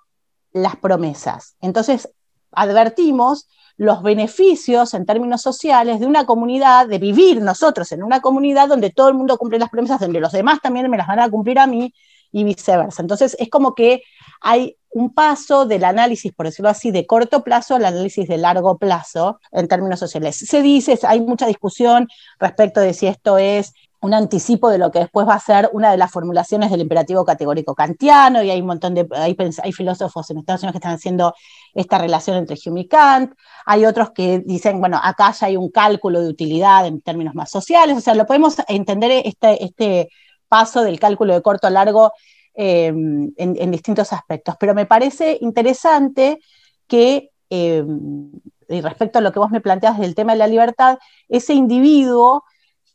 las 0.54 0.78
promesas. 0.78 1.58
Entonces, 1.60 2.10
advertimos 2.54 3.50
los 3.76 4.02
beneficios 4.04 4.94
en 4.94 5.06
términos 5.06 5.42
sociales 5.42 6.00
de 6.00 6.06
una 6.06 6.26
comunidad, 6.26 6.88
de 6.88 6.98
vivir 6.98 7.42
nosotros 7.42 7.92
en 7.92 8.04
una 8.04 8.22
comunidad 8.22 8.70
donde 8.70 8.90
todo 8.90 9.10
el 9.10 9.16
mundo 9.16 9.38
cumple 9.38 9.60
las 9.60 9.70
promesas, 9.70 10.00
donde 10.00 10.22
los 10.22 10.32
demás 10.32 10.62
también 10.62 10.90
me 10.90 10.96
las 10.96 11.08
van 11.08 11.20
a 11.20 11.30
cumplir 11.30 11.60
a 11.60 11.68
mí 11.68 11.94
y 12.36 12.44
viceversa. 12.44 13.02
Entonces, 13.02 13.38
es 13.40 13.50
como 13.50 13.74
que 13.76 14.04
hay 14.42 14.76
un 14.90 15.14
paso 15.14 15.66
del 15.66 15.86
análisis, 15.86 16.34
por 16.34 16.48
decirlo 16.48 16.70
así, 16.70 16.92
de 16.92 17.08
corto 17.08 17.46
plazo 17.46 17.76
al 17.76 17.86
análisis 17.86 18.28
de 18.28 18.38
largo 18.38 18.78
plazo 18.78 19.40
en 19.54 19.70
términos 19.70 20.00
sociales. 20.00 20.36
Se 20.36 20.62
dice, 20.62 21.00
hay 21.08 21.22
mucha 21.22 21.48
discusión 21.48 22.10
respecto 22.38 22.82
de 22.82 22.94
si 22.94 23.08
esto 23.08 23.38
es 23.38 23.74
un 24.02 24.14
anticipo 24.14 24.70
de 24.70 24.78
lo 24.78 24.92
que 24.92 25.00
después 25.00 25.26
va 25.26 25.36
a 25.36 25.40
ser 25.40 25.70
una 25.72 25.92
de 25.92 25.98
las 25.98 26.12
formulaciones 26.12 26.72
del 26.72 26.82
imperativo 26.82 27.24
categórico 27.24 27.74
kantiano, 27.74 28.44
y 28.44 28.50
hay 28.50 28.60
un 28.60 28.68
montón 28.68 28.94
de, 28.96 29.08
hay, 29.12 29.38
hay 29.64 29.72
filósofos 29.72 30.30
en 30.30 30.40
Estados 30.40 30.62
Unidos 30.62 30.74
que 30.74 30.80
están 30.80 30.96
haciendo 30.96 31.34
esta 31.74 31.98
relación 31.98 32.36
entre 32.36 32.58
Hume 32.66 32.82
y 32.82 32.88
Kant, 32.90 33.34
hay 33.66 33.86
otros 33.86 34.12
que 34.12 34.40
dicen, 34.40 34.82
bueno, 34.82 35.00
acá 35.02 35.32
ya 35.32 35.48
hay 35.48 35.56
un 35.56 35.72
cálculo 35.72 36.22
de 36.22 36.28
utilidad 36.28 36.86
en 36.86 37.00
términos 37.00 37.34
más 37.34 37.50
sociales, 37.50 37.98
o 37.98 38.02
sea, 38.02 38.14
lo 38.14 38.26
podemos 38.26 38.58
entender 38.68 39.24
este, 39.24 39.64
este 39.64 40.10
paso 40.56 40.84
del 40.84 41.00
cálculo 41.00 41.34
de 41.34 41.42
corto 41.42 41.68
a 41.68 41.70
largo 41.70 42.14
Em, 42.58 43.34
en, 43.36 43.72
distintos 43.72 44.14
aspectos. 44.14 44.56
Pero 44.58 44.74
me 44.74 44.86
parece 44.86 45.38
interesante 45.42 46.40
que, 46.88 47.32
em, 47.50 48.32
y 48.70 48.80
respecto 48.80 49.20
a 49.20 49.22
lo 49.22 49.34
que 49.34 49.40
vos 49.40 49.52
me 49.52 49.60
planteas 49.60 50.00
del 50.00 50.16
tema 50.16 50.32
de 50.32 50.40
la 50.40 50.48
libertad, 50.48 50.98
ese 51.28 51.54
individuo 51.54 52.44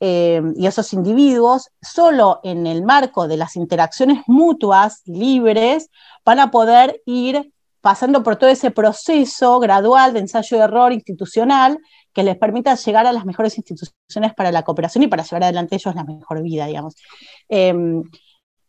em, 0.00 0.54
y 0.56 0.66
esos 0.66 0.94
individuos, 0.94 1.68
solo 1.82 2.40
en 2.42 2.66
el 2.66 2.82
marco 2.84 3.28
de 3.28 3.36
las 3.36 3.54
interacciones 3.56 4.22
mutuas, 4.26 5.02
libres, 5.04 5.90
van 6.24 6.38
a 6.40 6.50
poder 6.50 7.02
ir 7.04 7.52
pasando 7.82 8.22
por 8.22 8.36
todo 8.36 8.48
ese 8.48 8.70
proceso 8.70 9.60
gradual 9.60 10.14
de 10.14 10.20
ensayo 10.20 10.56
de 10.56 10.64
error 10.64 10.92
institucional 10.94 11.78
que 12.12 12.22
les 12.22 12.36
permita 12.36 12.74
llegar 12.74 13.06
a 13.06 13.12
las 13.12 13.24
mejores 13.24 13.56
instituciones 13.56 14.34
para 14.34 14.52
la 14.52 14.62
cooperación 14.62 15.04
y 15.04 15.08
para 15.08 15.22
llevar 15.22 15.44
adelante 15.44 15.76
ellos 15.76 15.94
la 15.94 16.04
mejor 16.04 16.42
vida, 16.42 16.66
digamos. 16.66 16.94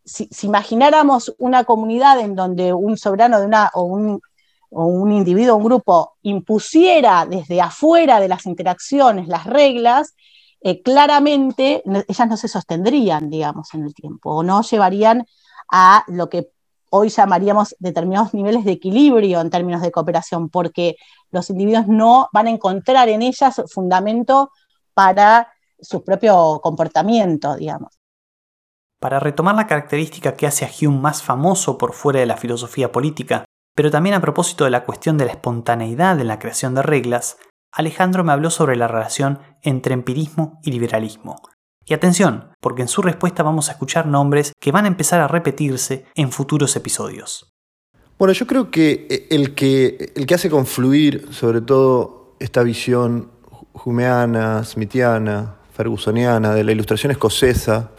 Si, 0.04 0.30
imagináramos 0.44 1.36
una 1.38 1.64
comunidad 1.64 2.20
en 2.20 2.36
donde 2.36 2.74
un 2.74 2.98
soberano 2.98 3.40
de 3.40 3.46
una, 3.46 3.70
o, 3.74 3.84
un, 3.84 4.20
o 4.70 4.86
un 4.86 5.12
individuo, 5.12 5.56
un 5.56 5.64
grupo, 5.64 6.18
impusiera 6.24 7.26
desde 7.26 7.62
afuera 7.62 8.20
de 8.20 8.28
las 8.28 8.46
interacciones 8.46 9.28
las 9.28 9.46
reglas, 9.46 10.16
eh, 10.62 10.82
claramente 10.82 11.84
ellas 12.08 12.28
no 12.28 12.38
se 12.38 12.48
sostendrían, 12.48 13.30
digamos, 13.30 13.74
en 13.74 13.84
el 13.84 13.94
tiempo, 13.96 14.32
o 14.32 14.44
no 14.44 14.62
llevarían 14.62 15.26
a 15.72 16.04
lo 16.08 16.30
que 16.30 16.52
hoy 16.92 17.10
llamaríamos 17.10 17.76
determinados 17.80 18.34
niveles 18.34 18.66
de 18.66 18.74
equilibrio 18.74 19.42
en 19.42 19.50
términos 19.50 19.82
de 19.82 19.92
cooperación, 19.92 20.50
porque 20.50 20.98
los 21.32 21.50
individuos 21.50 21.88
no 21.88 22.30
van 22.34 22.48
a 22.48 22.52
encontrar 22.52 23.10
en 23.10 23.22
ellas 23.22 23.62
fundamento 23.74 24.52
para 24.94 25.52
su 25.80 26.04
propio 26.04 26.60
comportamiento, 26.62 27.56
digamos. 27.56 27.98
Para 29.00 29.20
retomar 29.20 29.56
la 29.56 29.68
característica 29.68 30.36
que 30.36 30.46
hace 30.46 30.66
a 30.66 30.70
Hume 30.70 31.00
más 31.00 31.24
famoso 31.24 31.78
por 31.78 31.94
fuera 31.94 32.20
de 32.20 32.28
la 32.28 32.38
filosofía 32.38 32.92
política, 32.92 33.46
pero 33.74 33.90
también 33.90 34.14
a 34.16 34.22
propósito 34.22 34.66
de 34.66 34.72
la 34.72 34.86
cuestión 34.86 35.18
de 35.18 35.26
la 35.26 35.32
espontaneidad 35.32 36.20
en 36.20 36.28
la 36.28 36.40
creación 36.40 36.76
de 36.76 36.84
reglas, 36.84 37.38
Alejandro 37.72 38.24
me 38.24 38.34
habló 38.34 38.50
sobre 38.50 38.76
la 38.76 38.88
relación 38.88 39.40
entre 39.62 39.94
empirismo 39.94 40.60
y 40.62 40.72
liberalismo. 40.72 41.38
Y 41.86 41.94
atención, 41.94 42.50
porque 42.60 42.84
en 42.84 42.88
su 42.88 43.02
respuesta 43.02 43.44
vamos 43.44 43.70
a 43.70 43.74
escuchar 43.74 44.06
nombres 44.06 44.54
que 44.60 44.72
van 44.72 44.86
a 44.86 44.88
empezar 44.88 45.20
a 45.20 45.28
repetirse 45.28 46.06
en 46.16 46.32
futuros 46.32 46.76
episodios. 46.76 47.52
Bueno, 48.18 48.34
yo 48.34 48.46
creo 48.46 48.70
que 48.70 49.28
el 49.32 49.56
que, 49.56 50.12
el 50.16 50.28
que 50.28 50.36
hace 50.36 50.50
confluir 50.50 51.28
sobre 51.32 51.62
todo 51.62 52.36
esta 52.40 52.62
visión 52.62 53.32
humeana, 53.86 54.64
smithiana, 54.64 55.56
fergusoniana 55.74 56.54
de 56.54 56.64
la 56.64 56.72
ilustración 56.72 57.12
escocesa 57.12 57.92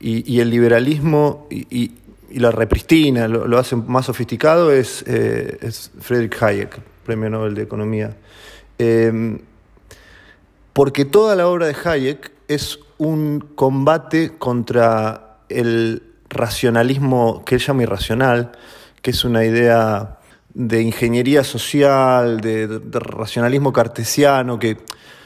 y, 0.00 0.40
el 0.40 0.50
liberalismo 0.50 1.46
y, 1.50 1.92
la 2.30 2.50
repristina, 2.50 3.28
lo, 3.28 3.58
hace 3.58 3.76
más 3.76 4.06
sofisticado, 4.06 4.72
es, 4.72 5.04
eh, 5.06 5.58
es, 5.60 5.92
Friedrich 6.00 6.42
Hayek, 6.42 6.80
Premio 7.04 7.30
Nobel 7.30 7.54
de 7.54 7.62
Economía. 7.62 8.16
Em, 8.78 9.38
porque 10.72 11.04
toda 11.04 11.36
la 11.36 11.46
obra 11.46 11.66
de 11.66 11.76
Hayek 11.84 12.32
es 12.48 12.80
un 13.02 13.40
combate 13.56 14.38
contra 14.38 15.38
el 15.48 16.04
racionalismo 16.30 17.44
que 17.44 17.56
él 17.56 17.60
llama 17.60 17.82
irracional, 17.82 18.52
que 19.02 19.10
es 19.10 19.24
una 19.24 19.44
idea 19.44 20.20
de 20.54 20.82
ingeniería 20.82 21.42
social, 21.42 22.40
de, 22.40 22.80
racionalismo 22.92 23.72
cartesiano, 23.72 24.60
que 24.60 24.76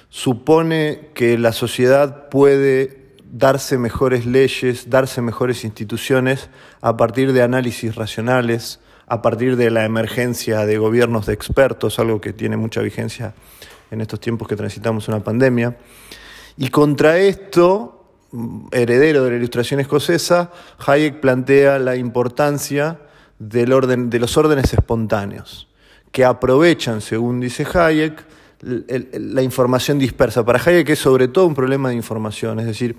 supone 0.09 1.11
que 1.13 1.37
la 1.37 1.53
sociedad 1.53 2.31
puede 2.31 3.13
darse 3.31 3.77
mejores 3.77 4.25
leyes, 4.25 4.89
darse 4.89 5.21
mejores 5.21 5.63
instituciones 5.63 6.49
a 6.81 6.97
partir 6.97 7.35
de 7.35 7.43
análisis 7.43 7.95
racionales, 7.95 8.81
a 9.07 9.21
partir 9.21 9.57
de 9.57 9.71
la 9.71 9.85
emergencia 9.85 10.65
de 10.65 10.79
gobiernos 10.79 11.27
de 11.27 11.35
expertos, 11.35 11.99
algo 11.99 12.23
que 12.23 12.33
tiene 12.33 12.57
mucha 12.57 12.81
vigencia 12.81 13.35
en 13.91 14.01
estos 14.01 14.19
tiempos 14.19 14.49
que 14.49 14.57
transitamos 14.57 15.09
una 15.09 15.21
pandemia. 15.23 15.77
Y 16.57 16.69
contra 16.69 17.19
esto, 17.19 18.05
heredero 18.73 19.25
de 19.25 19.31
la 19.31 19.37
ilustración 19.37 19.81
escocesa, 19.81 20.51
Hayek 20.87 21.21
plantea 21.21 21.79
la 21.79 21.97
importancia 21.97 22.99
del 23.39 23.73
orden, 23.73 24.09
de 24.09 24.19
los 24.19 24.37
órdenes 24.37 24.73
espontáneos, 24.73 25.69
que 26.13 26.25
aprovechan, 26.25 27.01
según 27.01 27.41
dice 27.41 27.67
Hayek, 27.73 28.25
la 28.63 29.43
información 29.43 29.99
dispersa. 29.99 30.45
Para 30.45 30.61
Hayek 30.65 30.89
es 30.89 30.99
sobre 30.99 31.29
todo 31.29 31.47
un 31.47 31.55
problema 31.55 31.91
de 31.91 31.95
información, 31.95 32.59
es 32.61 32.67
decir, 32.67 32.97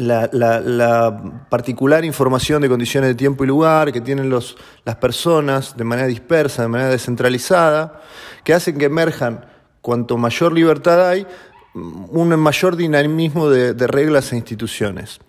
la, 0.00 1.44
particular 1.50 2.04
información 2.04 2.62
de 2.62 2.68
condiciones 2.68 3.08
de 3.08 3.14
tiempo 3.14 3.44
y 3.44 3.46
lugar 3.46 3.92
que 3.92 4.00
tienen 4.00 4.30
los, 4.30 4.56
las 4.84 4.96
personas 4.96 5.76
de 5.76 5.84
manera 5.84 6.08
dispersa, 6.08 6.62
de 6.62 6.68
manera 6.68 6.90
descentralizada, 6.90 8.00
que 8.44 8.54
hacen 8.54 8.78
que 8.78 8.86
emerjan, 8.86 9.44
cuanto 9.82 10.16
mayor 10.16 10.52
libertad 10.52 11.08
hay, 11.08 11.26
un 11.74 12.28
mayor 12.36 12.76
dinamismo 12.76 13.48
de, 13.48 13.86
reglas 13.86 14.32
e 14.32 14.36
instituciones, 14.36 15.20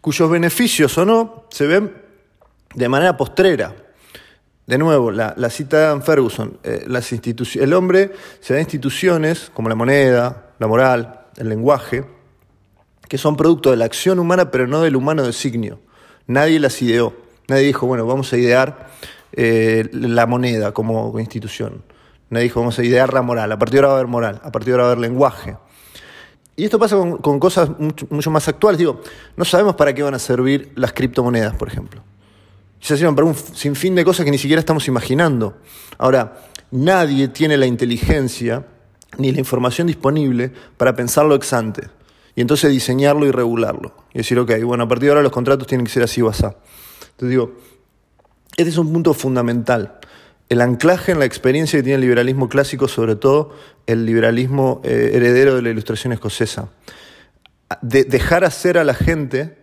cuyos 0.00 0.30
beneficios 0.30 0.96
o 0.98 1.04
no 1.04 1.44
se 1.50 1.66
ven 1.66 1.92
de 2.74 2.88
manera 2.88 3.16
postrera. 3.16 3.74
De 4.66 4.78
nuevo, 4.78 5.10
la, 5.10 5.50
cita 5.50 5.78
de 5.78 5.84
Adam 5.86 6.02
Ferguson, 6.02 6.58
eh, 6.62 6.84
las 6.86 7.12
el 7.12 7.72
hombre 7.72 8.12
se 8.40 8.54
da 8.54 8.60
instituciones 8.60 9.50
como 9.52 9.68
la 9.68 9.74
moneda, 9.74 10.52
la 10.58 10.66
moral, 10.68 11.26
el 11.36 11.48
lenguaje, 11.48 12.04
que 13.08 13.18
son 13.18 13.36
producto 13.36 13.72
de 13.72 13.76
la 13.76 13.86
acción 13.86 14.20
humana, 14.20 14.52
pero 14.52 14.68
no 14.68 14.82
del 14.82 14.94
humano 14.94 15.24
designio. 15.24 15.80
Nadie 16.28 16.60
las 16.60 16.80
ideó. 16.80 17.12
Nadie 17.48 17.66
dijo, 17.66 17.84
bueno, 17.88 18.06
vamos 18.06 18.32
a 18.32 18.36
idear 18.36 18.90
eh, 19.32 19.88
la 19.92 20.26
moneda 20.26 20.70
como 20.70 21.18
institución. 21.18 21.82
Nadie 22.28 22.44
dijo, 22.44 22.60
vamos 22.60 22.78
a 22.78 22.84
idear 22.84 23.12
la 23.12 23.22
moral. 23.22 23.50
A 23.50 23.58
partir 23.58 23.80
de 23.80 23.86
ahora 23.86 23.88
va 23.88 23.94
a 23.94 23.98
haber 23.98 24.06
moral, 24.06 24.40
a 24.44 24.52
partir 24.52 24.66
de 24.66 24.72
ahora 24.74 24.84
va 24.84 24.88
a 24.90 24.92
haber 24.92 25.02
lenguaje. 25.02 25.56
Y 26.60 26.64
esto 26.64 26.78
pasa 26.78 26.96
con, 26.96 27.40
cosas 27.40 27.70
mucho, 27.78 28.30
más 28.30 28.46
actuales. 28.46 28.78
Digo, 28.78 29.00
no 29.36 29.44
sabemos 29.46 29.76
para 29.76 29.94
qué 29.94 30.02
van 30.02 30.14
a 30.14 30.18
servir 30.18 30.72
las 30.76 30.92
criptomonedas, 30.92 31.54
por 31.56 31.68
ejemplo 31.68 32.02
se 32.80 32.96
sirven 32.96 33.14
para 33.14 33.26
un 33.26 33.34
sinfín 33.34 33.94
de 33.94 34.04
cosas 34.04 34.24
que 34.24 34.30
ni 34.30 34.38
siquiera 34.38 34.60
estamos 34.60 34.88
imaginando. 34.88 35.58
Ahora, 35.98 36.40
nadie 36.70 37.28
tiene 37.28 37.58
la 37.58 37.66
inteligencia 37.66 38.66
ni 39.18 39.32
la 39.32 39.38
información 39.38 39.86
disponible 39.86 40.50
para 40.78 40.96
pensarlo 40.96 41.34
ex 41.34 41.52
ante. 41.52 41.88
Y 42.34 42.40
entonces 42.40 42.70
diseñarlo 42.70 43.26
y 43.26 43.32
regularlo. 43.32 43.94
Y 44.14 44.18
decir, 44.18 44.38
ok, 44.38 44.52
bueno, 44.64 44.84
a 44.84 44.88
partir 44.88 45.06
de 45.06 45.10
ahora 45.10 45.22
los 45.22 45.30
contratos 45.30 45.66
tienen 45.66 45.84
que 45.84 45.92
ser 45.92 46.02
así 46.02 46.22
o 46.22 46.30
así. 46.30 46.44
Entonces 46.44 47.28
digo, 47.28 47.52
este 48.56 48.70
es 48.70 48.78
un 48.78 48.90
punto 48.90 49.12
fundamental. 49.12 49.99
El 50.50 50.60
anclaje 50.62 51.12
en 51.12 51.20
la 51.20 51.26
experiencia 51.26 51.78
que 51.78 51.84
tiene 51.84 51.94
el 51.94 52.00
liberalismo 52.00 52.48
clásico, 52.48 52.88
sobre 52.88 53.14
todo 53.14 53.54
el 53.86 54.04
liberalismo 54.04 54.80
eh, 54.82 55.12
heredero 55.14 55.54
de 55.54 55.62
la 55.62 55.70
ilustración 55.70 56.12
escocesa. 56.12 56.70
De 57.82 58.02
dejar 58.02 58.42
hacer 58.42 58.76
a 58.76 58.82
la 58.82 58.94
gente 58.94 59.56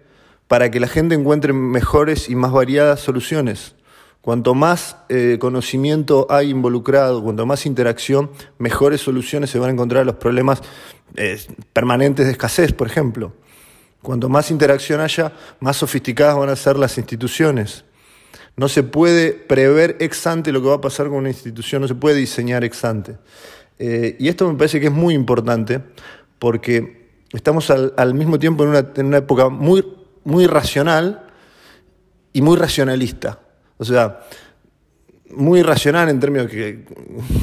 para 0.47 0.71
que 0.71 0.79
la 0.79 0.87
gente 0.87 1.13
encuentre 1.13 1.51
mejores 1.51 2.29
y 2.29 2.35
más 2.35 2.53
variadas 2.53 3.01
soluciones. 3.01 3.75
Cuanto 4.21 4.55
más 4.55 4.95
eh, 5.09 5.37
conocimiento 5.41 6.25
hay 6.29 6.51
involucrado, 6.51 7.21
cuanto 7.21 7.45
más 7.45 7.65
interacción, 7.65 8.31
mejores 8.57 9.01
soluciones 9.01 9.49
se 9.49 9.59
van 9.59 9.71
a 9.71 9.73
encontrar 9.73 10.03
a 10.03 10.05
los 10.05 10.15
problemas 10.15 10.61
eh, 11.17 11.37
permanentes 11.73 12.25
de 12.25 12.31
escasez, 12.31 12.71
por 12.71 12.87
ejemplo. 12.87 13.33
Cuanto 14.01 14.29
más 14.29 14.51
interacción 14.51 15.01
haya, 15.01 15.33
más 15.59 15.75
sofisticadas 15.75 16.37
van 16.37 16.47
a 16.47 16.55
ser 16.55 16.77
las 16.77 16.97
instituciones. 16.97 17.83
No 18.57 18.67
se 18.67 18.83
puede 18.83 19.31
prever 19.31 19.97
ex 19.99 20.27
ante 20.27 20.51
lo 20.51 20.61
que 20.61 20.67
va 20.67 20.75
a 20.75 20.81
pasar 20.81 21.07
con 21.07 21.17
una 21.17 21.29
institución, 21.29 21.81
no 21.81 21.87
se 21.87 21.95
puede 21.95 22.15
diseñar 22.17 22.63
ex 22.63 22.83
ante. 22.83 23.17
Eh, 23.79 24.15
y 24.19 24.27
esto 24.27 24.51
me 24.51 24.57
parece 24.57 24.79
que 24.79 24.87
es 24.87 24.93
muy 24.93 25.13
importante 25.13 25.79
porque 26.39 27.07
estamos 27.31 27.69
al, 27.69 28.13
mismo 28.13 28.39
tiempo 28.39 28.63
en 28.63 28.69
una, 28.69 28.87
en 28.95 29.05
una 29.05 29.17
época 29.17 29.49
muy 29.49 29.83
muy 30.27 30.45
racional 30.45 31.23
y 32.33 32.41
muy 32.41 32.57
racionalista. 32.57 33.39
O 33.77 33.85
sea, 33.85 34.19
muy 35.31 35.63
racional 35.63 36.09
en 36.09 36.19
términos 36.19 36.51
que, 36.51 36.83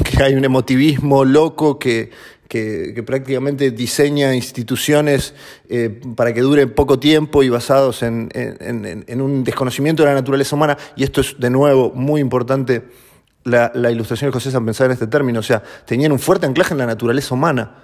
que 0.05 0.23
hay 0.23 0.35
un 0.35 0.45
emotivismo 0.45 1.25
loco 1.25 1.79
que, 1.79 2.11
que, 2.49 3.03
prácticamente 3.07 3.71
diseña 3.71 4.35
instituciones 4.35 5.35
eh, 5.69 6.01
para 6.15 6.33
que 6.33 6.41
duren 6.41 6.71
poco 6.71 6.99
tiempo 6.99 7.43
y 7.43 7.49
basados 7.49 8.03
en, 8.03 8.29
en, 8.35 9.21
un 9.21 9.45
desconocimiento 9.45 10.03
de 10.03 10.11
la 10.11 10.15
naturaleza 10.15 10.57
humana. 10.57 10.77
Y 10.97 11.05
esto 11.05 11.21
es, 11.21 11.39
de 11.39 11.51
nuevo, 11.51 11.93
muy 11.95 12.21
importante, 12.21 12.85
la, 13.45 13.73
la 13.75 13.91
ilustración 13.91 14.29
escocesa 14.29 14.61
pensar 14.61 14.87
en 14.87 14.93
este 14.93 15.07
término. 15.07 15.41
O 15.41 15.43
sea, 15.43 15.63
tenían 15.85 16.13
un 16.13 16.19
fuerte 16.19 16.47
anclaje 16.47 16.73
en 16.73 16.79
la 16.79 16.87
naturaleza 16.87 17.35
humana. 17.35 17.83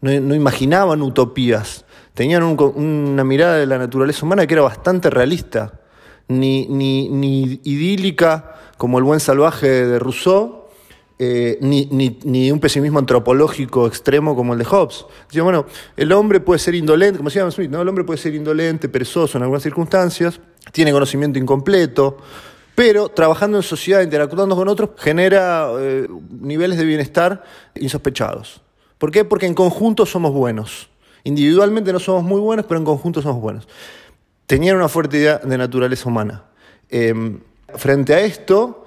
No, 0.00 0.20
no 0.20 0.34
imaginaban 0.34 1.00
utopías 1.02 1.84
tenían 2.14 2.42
una 2.42 3.24
mirada 3.24 3.56
de 3.56 3.66
la 3.66 3.78
naturaleza 3.78 4.24
humana 4.24 4.46
que 4.46 4.54
era 4.54 4.62
bastante 4.62 5.10
realista, 5.10 5.80
ni, 6.28 6.66
ni, 6.68 7.08
ni 7.08 7.60
idílica 7.64 8.56
como 8.76 8.98
el 8.98 9.04
buen 9.04 9.20
salvaje 9.20 9.86
de 9.86 9.98
Rousseau, 9.98 10.61
eh, 11.24 11.56
ni, 11.60 11.86
ni, 12.24 12.50
un 12.50 12.58
pesimismo 12.58 12.98
antropológico 12.98 13.86
extremo 13.86 14.34
como 14.34 14.54
el 14.54 14.58
de 14.58 14.64
Hobbes. 14.64 15.06
Decía, 15.28 15.44
bueno, 15.44 15.66
el 15.96 16.10
hombre 16.10 16.40
puede 16.40 16.58
ser 16.58 16.74
indolente, 16.74 17.18
como 17.18 17.28
decía 17.28 17.48
Smith, 17.52 17.70
¿no? 17.70 17.80
el 17.80 17.88
hombre 17.88 18.02
puede 18.02 18.18
ser 18.18 18.34
indolente, 18.34 18.88
perezoso 18.88 19.38
en 19.38 19.44
algunas 19.44 19.62
circunstancias, 19.62 20.40
tiene 20.72 20.90
conocimiento 20.90 21.38
incompleto, 21.38 22.16
pero 22.74 23.08
trabajando 23.08 23.56
en 23.56 23.62
sociedad, 23.62 24.02
interactuando 24.02 24.56
con 24.56 24.66
otros, 24.66 24.90
genera 24.98 25.70
eh, 25.78 26.08
niveles 26.40 26.76
de 26.76 26.86
bienestar 26.86 27.44
insospechados. 27.76 28.60
¿Por 28.98 29.12
qué? 29.12 29.24
Porque 29.24 29.46
en 29.46 29.54
conjunto 29.54 30.06
somos 30.06 30.32
buenos. 30.32 30.90
Individualmente 31.22 31.92
no 31.92 32.00
somos 32.00 32.24
muy 32.24 32.40
buenos, 32.40 32.66
pero 32.66 32.78
en 32.80 32.84
conjunto 32.84 33.22
somos 33.22 33.40
buenos. 33.40 33.68
Tenían 34.46 34.74
una 34.74 34.88
fuerte 34.88 35.18
idea 35.18 35.38
de 35.38 35.56
naturaleza 35.56 36.08
humana. 36.08 36.46
Em, 36.88 37.38
frente 37.76 38.12
a 38.12 38.20
esto, 38.22 38.81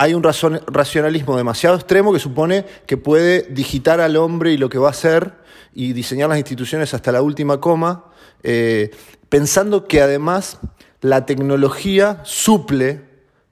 hay 0.00 0.14
un 0.14 0.22
racionalismo 0.22 1.36
demasiado 1.36 1.76
extremo 1.76 2.10
que 2.10 2.18
supone 2.18 2.64
que 2.86 2.96
puede 2.96 3.42
digitar 3.50 4.00
al 4.00 4.16
hombre 4.16 4.50
y 4.50 4.56
lo 4.56 4.70
que 4.70 4.78
va 4.78 4.86
a 4.86 4.92
hacer 4.92 5.34
y 5.74 5.92
diseñar 5.92 6.30
las 6.30 6.38
instituciones 6.38 6.94
hasta 6.94 7.12
la 7.12 7.20
última 7.20 7.60
coma, 7.60 8.06
eh, 8.42 8.92
pensando 9.28 9.86
que 9.86 10.00
además 10.00 10.58
la 11.02 11.26
tecnología 11.26 12.22
suple 12.24 13.02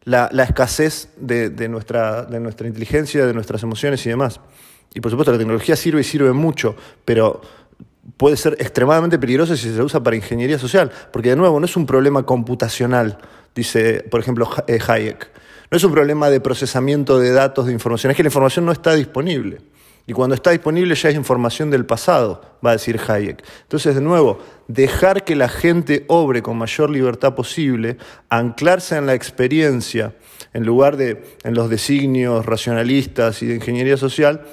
la, 0.04 0.30
escasez 0.42 1.10
de, 1.18 1.68
nuestra, 1.68 2.22
de 2.24 2.40
nuestra 2.40 2.66
inteligencia, 2.66 3.26
de 3.26 3.34
nuestras 3.34 3.62
emociones 3.62 4.06
y 4.06 4.08
demás. 4.08 4.40
Y 4.94 5.02
por 5.02 5.10
supuesto 5.10 5.32
la 5.32 5.38
tecnología 5.38 5.76
sirve 5.76 6.00
y 6.00 6.04
sirve 6.04 6.32
mucho, 6.32 6.76
pero 7.04 7.42
puede 8.16 8.38
ser 8.38 8.56
extremadamente 8.58 9.18
peligroso 9.18 9.54
si 9.54 9.70
se 9.70 9.82
usa 9.82 10.02
para 10.02 10.16
ingeniería 10.16 10.58
social, 10.58 10.90
porque 11.12 11.28
de 11.28 11.36
nuevo 11.36 11.60
no 11.60 11.66
es 11.66 11.76
un 11.76 11.84
problema 11.84 12.22
computacional, 12.22 13.18
dice, 13.54 14.02
por 14.10 14.18
ejemplo, 14.18 14.48
eh, 14.66 14.78
Hayek. 14.88 15.30
No 15.70 15.76
es 15.76 15.84
un 15.84 15.92
problema 15.92 16.30
de 16.30 16.40
procesamiento 16.40 17.18
de 17.18 17.32
datos, 17.32 17.66
de 17.66 17.72
información, 17.72 18.10
es 18.10 18.16
que 18.16 18.22
la 18.22 18.28
información 18.28 18.64
no 18.64 18.72
está 18.72 18.94
disponible. 18.94 19.58
Y 20.06 20.14
cuando 20.14 20.34
está 20.34 20.52
disponible 20.52 20.94
ya 20.94 21.10
es 21.10 21.14
información 21.14 21.70
del 21.70 21.84
pasado, 21.84 22.40
va 22.64 22.70
a 22.70 22.72
decir 22.72 22.98
Hayek. 23.06 23.44
Entonces, 23.64 23.94
de 23.94 24.00
nuevo, 24.00 24.38
dejar 24.66 25.22
que 25.22 25.36
la 25.36 25.50
gente 25.50 26.06
obre 26.08 26.40
con 26.40 26.56
mayor 26.56 26.88
libertad 26.88 27.34
posible, 27.34 27.98
anclarse 28.30 28.96
en 28.96 29.04
la 29.04 29.12
experiencia, 29.12 30.14
en 30.54 30.64
lugar 30.64 30.96
de 30.96 31.36
en 31.44 31.52
los 31.52 31.68
designios 31.68 32.46
racionalistas 32.46 33.42
y 33.42 33.46
de 33.48 33.56
ingeniería 33.56 33.98
social, 33.98 34.46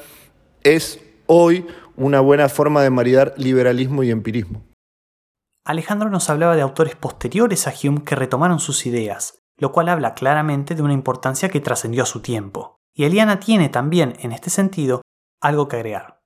es 0.64 1.00
hoy 1.28 1.66
una 1.96 2.20
buena 2.20 2.50
forma 2.50 2.84
de 2.84 2.90
maridar 2.90 3.34
liberalismo 3.38 4.04
y 4.04 4.12
empirismo. 4.12 4.62
Alejandro 5.64 6.10
nos 6.10 6.30
hablaba 6.30 6.58
de 6.58 6.64
autores 6.64 6.96
posteriores 6.98 7.66
a 7.68 7.74
Hume 7.82 8.04
que 8.04 8.16
retomaron 8.16 8.60
sus 8.60 8.86
ideas, 8.86 9.45
lo 9.58 9.72
cual 9.72 9.90
habla 9.90 10.14
claramente 10.14 10.76
de 10.76 10.82
una 10.82 10.94
importancia 10.94 11.50
que 11.50 11.62
trascendió 11.62 12.04
a 12.04 12.08
su 12.08 12.22
tiempo. 12.22 12.80
Y 12.94 13.06
Eliana 13.06 13.40
tiene 13.40 13.70
también, 13.70 14.16
en 14.20 14.32
este 14.32 14.50
sentido, 14.50 15.02
algo 15.42 15.68
que 15.68 15.78
agregar. 15.78 16.22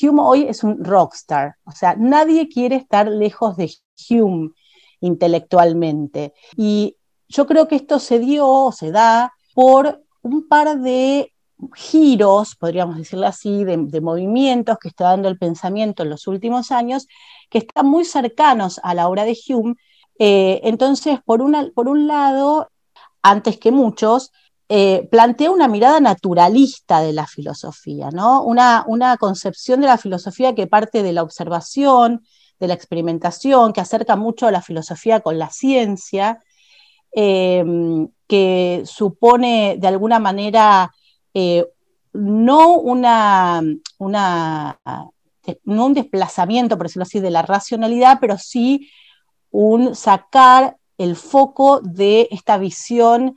Hume 0.00 0.22
hoy 0.22 0.42
es 0.44 0.64
un 0.64 0.82
rockstar, 0.82 1.56
o 1.64 1.72
sea, 1.72 1.94
nadie 1.98 2.48
quiere 2.48 2.76
estar 2.76 3.08
lejos 3.08 3.56
de 3.56 3.70
Hume 4.08 4.50
intelectualmente. 5.00 6.32
Y 6.56 6.96
yo 7.28 7.46
creo 7.46 7.68
que 7.68 7.76
esto 7.76 7.98
se 7.98 8.18
dio, 8.18 8.70
se 8.72 8.90
da, 8.90 9.32
por 9.54 10.02
un 10.22 10.48
par 10.48 10.78
de 10.80 11.32
giros, 11.74 12.56
podríamos 12.56 12.96
decirlo 12.96 13.26
así, 13.26 13.64
de, 13.64 14.00
movimientos 14.00 14.78
que 14.78 14.88
está 14.88 15.04
dando 15.04 15.28
el 15.28 15.38
pensamiento 15.38 16.02
en 16.02 16.10
los 16.10 16.26
últimos 16.26 16.70
años, 16.72 17.06
que 17.50 17.58
están 17.58 17.86
muy 17.86 18.04
cercanos 18.04 18.80
a 18.82 18.94
la 18.94 19.08
obra 19.08 19.24
de 19.24 19.36
Hume, 19.48 19.74
Eh, 20.18 20.60
entonces, 20.64 21.20
por, 21.24 21.42
por 21.72 21.88
un 21.88 22.06
lado, 22.06 22.68
antes 23.22 23.58
que 23.58 23.72
muchos, 23.72 24.32
eh, 24.68 25.08
plantea 25.10 25.50
una 25.50 25.68
mirada 25.68 26.00
naturalista 26.00 27.00
de 27.00 27.12
la 27.12 27.26
filosofía, 27.26 28.10
¿no? 28.10 28.42
Una, 28.42 28.84
una, 28.86 29.16
concepción 29.16 29.80
de 29.80 29.86
la 29.88 29.98
filosofía 29.98 30.54
que 30.54 30.66
parte 30.66 31.02
de 31.02 31.12
la 31.12 31.22
observación, 31.22 32.24
de 32.58 32.68
la 32.68 32.74
experimentación, 32.74 33.72
que 33.72 33.80
acerca 33.80 34.16
mucho 34.16 34.46
a 34.46 34.52
la 34.52 34.62
filosofía 34.62 35.20
con 35.20 35.38
la 35.38 35.50
ciencia, 35.50 36.42
eh, 37.14 37.64
que 38.26 38.82
supone 38.86 39.76
de 39.78 39.88
alguna 39.88 40.18
manera 40.18 40.90
no, 42.12 42.78
una, 42.78 43.62
una, 43.98 44.80
no 45.64 45.86
un 45.86 45.94
desplazamiento, 45.94 46.76
por 46.76 46.86
decirlo 46.86 47.04
así, 47.04 47.20
de 47.20 47.30
la 47.30 47.42
racionalidad, 47.42 48.18
pero 48.20 48.38
sí 48.38 48.88
un 49.52 49.94
sacar 49.94 50.76
el 50.98 51.14
foco 51.14 51.80
de 51.80 52.26
esta 52.32 52.58
visión 52.58 53.36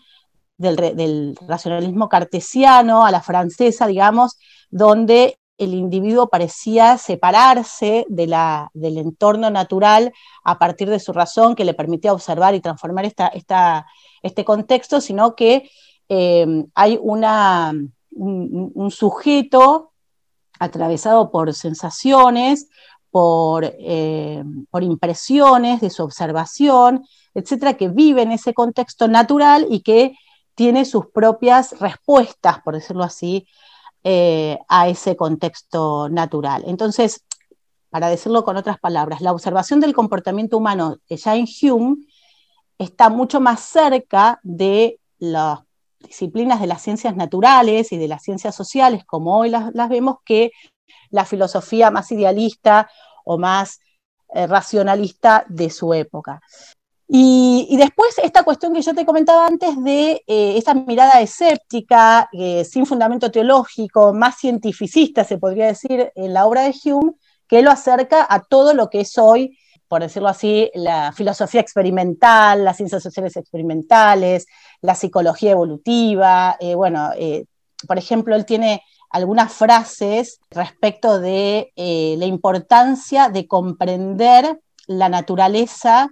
del, 0.58 1.38
racionalismo 1.48 2.10
cartesiano 2.10 3.06
a 3.06 3.12
la 3.12 3.22
francesa, 3.22 3.88
digamos, 3.88 4.38
donde 4.70 5.38
el 5.58 5.74
individuo 5.74 6.28
parecía 6.28 6.98
separarse 6.98 8.06
de 8.10 8.28
la, 8.28 8.70
del 8.74 8.98
entorno 8.98 9.50
natural 9.50 10.12
a 10.44 10.58
partir 10.58 10.90
de 10.90 11.00
su 11.00 11.14
razón 11.14 11.56
que 11.56 11.66
le 11.66 11.74
permitía 11.74 12.14
observar 12.14 12.56
y 12.56 12.62
transformar 12.62 13.06
esta, 13.06 13.86
este 14.22 14.44
contexto, 14.44 15.00
sino 15.00 15.36
que 15.36 15.70
eh, 16.10 16.66
hay 16.74 17.00
una, 17.02 17.74
un, 18.16 18.92
sujeto 18.92 19.92
atravesado 20.60 21.32
por 21.32 21.54
sensaciones, 21.54 22.70
eh, 23.64 24.44
por, 24.70 24.84
impresiones 24.84 25.80
de 25.80 25.90
su 25.90 26.04
observación, 26.04 27.06
etcétera, 27.34 27.76
que 27.76 27.88
vive 27.88 28.24
en 28.24 28.34
ese 28.34 28.54
contexto 28.54 29.08
natural 29.08 29.68
y 29.70 29.82
que 29.82 30.18
tiene 30.54 30.84
sus 30.84 31.08
propias 31.08 31.80
respuestas, 31.80 32.62
por 32.62 32.74
decirlo 32.74 33.04
así, 33.04 33.48
eh, 34.04 34.60
a 34.68 34.90
ese 34.90 35.16
contexto 35.16 36.10
natural. 36.10 36.64
Entonces, 36.68 37.24
para 37.90 38.10
decirlo 38.10 38.44
con 38.44 38.58
otras 38.58 38.80
palabras, 38.80 39.22
la 39.22 39.32
observación 39.32 39.80
del 39.80 39.94
comportamiento 39.94 40.58
humano 40.58 40.98
ya 41.10 41.36
en 41.36 41.48
Hume 41.62 41.96
está 42.78 43.10
mucho 43.10 43.40
más 43.40 43.62
cerca 43.62 44.40
de 44.44 45.00
las 45.20 45.60
disciplinas 46.00 46.60
de 46.60 46.68
las 46.68 46.82
ciencias 46.82 47.16
naturales 47.16 47.94
y 47.94 47.98
de 47.98 48.10
las 48.10 48.22
ciencias 48.24 48.54
sociales, 48.54 49.06
como 49.06 49.38
hoy 49.38 49.50
las 49.50 49.90
vemos, 49.90 50.18
que 50.26 50.52
la 51.10 51.26
filosofía 51.26 51.92
más 51.92 52.12
idealista 52.12 52.90
o 53.26 53.38
más 53.38 53.80
eh, 54.34 54.48
racionalista 54.48 55.46
de 55.48 55.70
su 55.70 55.94
época. 55.94 56.42
Y, 57.08 57.76
después 57.78 58.18
esta 58.18 58.44
cuestión 58.44 58.74
que 58.74 58.82
yo 58.82 58.96
te 58.96 59.06
comentaba 59.06 59.46
antes 59.46 59.82
de 59.84 60.24
eh, 60.26 60.58
esa 60.58 60.74
mirada 60.74 61.22
escéptica, 61.22 62.28
eh, 62.34 62.66
sin 62.66 62.86
fundamento 62.86 63.30
teológico, 63.30 64.14
más 64.14 64.40
cientificista 64.40 65.24
se 65.24 65.38
podría 65.38 65.68
decir 65.68 66.12
en 66.16 66.34
la 66.34 66.46
obra 66.48 66.64
de 66.64 66.74
Hume, 66.84 67.14
que 67.48 67.62
lo 67.62 67.70
acerca 67.70 68.26
a 68.28 68.42
todo 68.42 68.74
lo 68.74 68.90
que 68.90 69.02
es 69.02 69.18
hoy, 69.20 69.58
por 69.88 70.02
decirlo 70.02 70.30
así, 70.30 70.72
la 70.74 71.12
filosofía 71.12 71.62
experimental, 71.62 72.66
las 72.66 72.78
ciencias 72.78 73.04
sociales 73.04 73.38
experimentales, 73.38 74.48
la 74.82 74.96
psicología 74.96 75.52
evolutiva. 75.52 76.58
bueno, 76.76 77.12
por 77.88 78.00
ejemplo, 78.00 78.36
él 78.36 78.46
tiene 78.46 78.82
algunas 79.16 79.54
frases 79.54 80.42
respecto 80.52 81.22
de 81.22 81.72
eh, 81.78 82.16
la 82.18 82.26
importancia 82.26 83.30
de 83.30 83.48
comprender 83.48 84.60
la 84.88 85.08
naturaleza 85.08 86.10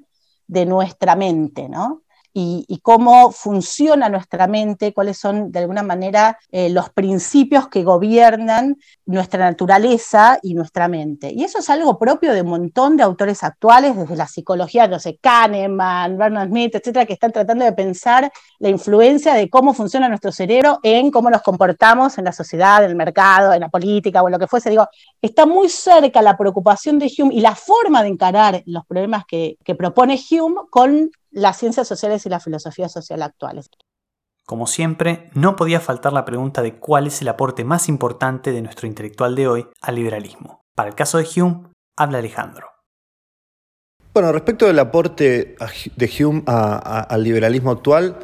de 0.48 0.66
nuestra 0.66 1.18
mente, 1.18 1.68
¿no? 1.68 2.04
Y, 2.34 2.80
cómo 2.82 3.32
funciona 3.32 4.10
nuestra 4.10 4.48
mente, 4.48 4.94
cuáles 4.94 5.18
son 5.18 5.52
de 5.52 5.60
alguna 5.60 5.84
manera 5.84 6.40
eh, 6.52 6.70
los 6.70 6.90
principios 6.90 7.68
que 7.68 7.84
gobiernan 7.84 8.78
nuestra 9.06 9.46
naturaleza 9.46 10.40
y 10.42 10.56
nuestra 10.56 10.88
mente. 10.88 11.32
Y 11.32 11.44
eso 11.44 11.60
es 11.60 11.70
algo 11.70 12.00
propio 12.00 12.34
de 12.34 12.42
un 12.42 12.50
montón 12.50 12.98
de 12.98 13.04
autores 13.04 13.44
actuales, 13.44 13.96
desde 13.96 14.16
la 14.16 14.28
psicología, 14.28 14.88
no 14.88 15.00
sé, 15.00 15.18
Kahneman, 15.22 16.18
Bernard 16.18 16.50
Smith, 16.50 16.76
etcétera, 16.76 17.06
que 17.06 17.14
están 17.14 17.32
tratando 17.32 17.66
de 17.66 17.74
pensar 17.74 18.32
la 18.60 18.70
influencia 18.70 19.36
de 19.36 19.50
cómo 19.50 19.74
funciona 19.74 20.10
nuestro 20.10 20.32
cerebro 20.32 20.80
en 20.84 21.12
cómo 21.12 21.30
nos 21.30 21.44
comportamos 21.44 22.18
en 22.18 22.26
la 22.26 22.32
sociedad, 22.32 22.84
en 22.84 22.90
el 22.90 22.96
mercado, 22.96 23.54
en 23.54 23.62
la 23.62 23.70
política 23.70 24.24
o 24.24 24.28
en 24.28 24.32
lo 24.32 24.40
que 24.40 24.48
fuese. 24.48 24.70
Digo, 24.70 24.88
está 25.22 25.46
muy 25.46 25.70
cerca 25.70 26.22
la 26.22 26.38
preocupación 26.38 26.98
de 26.98 27.12
Hume 27.16 27.36
y 27.36 27.42
la 27.42 27.56
forma 27.56 28.02
de 28.02 28.10
encarar 28.10 28.64
los 28.66 28.86
problemas 28.86 29.26
que, 29.26 29.58
que 29.64 29.76
propone 29.76 30.20
Hume 30.32 30.62
con 30.70 31.12
las 31.34 31.58
ciencias 31.58 31.88
sociales 31.88 32.26
y 32.26 32.30
la 32.30 32.40
filosofía 32.40 32.88
social 32.88 33.22
actuales. 33.22 33.70
Como 34.46 34.68
siempre, 34.68 35.30
no 35.34 35.56
podía 35.56 35.80
faltar 35.80 36.14
la 36.14 36.26
pregunta 36.26 36.62
de 36.62 36.76
cuál 36.76 37.08
es 37.08 37.22
el 37.22 37.30
aporte 37.30 37.64
más 37.64 37.90
importante 37.90 38.52
de 38.52 38.62
nuestro 38.62 38.88
intelectual 38.88 39.36
de 39.36 39.48
hoy 39.48 39.68
al 39.82 39.96
liberalismo. 39.96 40.62
Para 40.76 40.90
el 40.90 40.96
caso 40.96 41.18
de 41.18 41.28
Hume, 41.36 41.70
habla 41.98 42.20
Alejandro. 42.20 42.68
Bueno, 44.14 44.32
respecto 44.32 44.68
del 44.68 44.78
aporte 44.78 45.56
de 45.96 46.12
Hume 46.20 46.44
al 46.46 47.24
liberalismo 47.24 47.72
actual, 47.72 48.18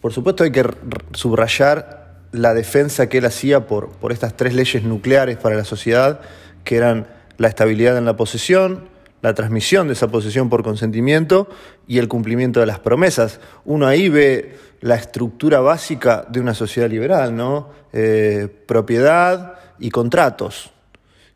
por 0.00 0.12
supuesto 0.12 0.44
hay 0.44 0.52
que 0.52 0.64
subrayar 1.12 2.20
la 2.30 2.54
defensa 2.54 3.08
que 3.08 3.18
él 3.18 3.24
hacía 3.24 3.66
por, 3.66 3.90
por 3.90 4.12
estas 4.12 4.36
tres 4.36 4.54
leyes 4.54 4.84
nucleares 4.84 5.38
para 5.38 5.56
la 5.56 5.64
sociedad, 5.64 6.20
que 6.62 6.76
eran 6.76 7.08
la 7.38 7.48
estabilidad 7.48 7.96
en 7.96 8.04
la 8.04 8.16
posesión, 8.16 8.88
la 9.20 9.34
transmisión 9.34 9.88
de 9.88 9.94
esa 9.94 10.08
posesión 10.08 10.48
por 10.48 10.62
consentimiento 10.62 11.48
y 11.86 11.98
el 11.98 12.08
cumplimiento 12.08 12.60
de 12.60 12.66
las 12.66 12.78
promesas. 12.78 13.40
Uno 13.64 13.86
ahí 13.86 14.08
ve 14.08 14.56
la 14.80 14.94
estructura 14.94 15.60
básica 15.60 16.24
de 16.28 16.40
una 16.40 16.54
sociedad 16.54 16.88
liberal, 16.88 17.36
¿no? 17.36 17.70
Eh, 17.92 18.48
propiedad 18.66 19.54
y 19.78 19.90
contratos. 19.90 20.70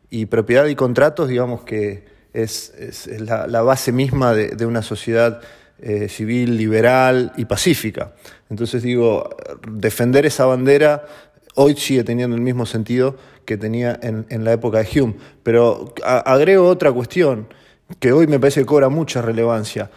Y 0.09 0.27
propiedad 0.27 0.65
y 0.67 0.75
contratos, 0.75 1.27
digamos 1.27 1.63
que 1.63 2.05
es, 2.33 2.73
la, 3.19 3.61
base 3.61 3.91
misma 3.91 4.33
de, 4.33 4.65
una 4.65 4.81
sociedad 4.81 5.41
eh, 5.79 6.07
civil, 6.07 6.55
liberal 6.57 7.33
y 7.35 7.45
pacífica. 7.45 8.13
Entonces 8.49 8.83
digo, 8.83 9.35
defender 9.67 10.25
esa 10.25 10.45
bandera 10.45 11.05
hoy 11.55 11.75
sigue 11.75 12.03
teniendo 12.03 12.35
el 12.35 12.41
mismo 12.41 12.65
sentido 12.65 13.17
que 13.45 13.57
tenía 13.57 13.99
en, 14.01 14.25
en 14.29 14.43
la 14.43 14.53
época 14.53 14.83
de 14.83 15.01
Hume. 15.01 15.15
Pero 15.43 15.93
agrego 16.03 16.67
otra 16.67 16.91
cuestión 16.91 17.47
que 17.99 18.11
hoy 18.11 18.27
me 18.27 18.39
parece 18.39 18.61
que 18.61 18.65
cobra 18.65 18.89
mucha 18.89 19.21
relevancia. 19.21 19.89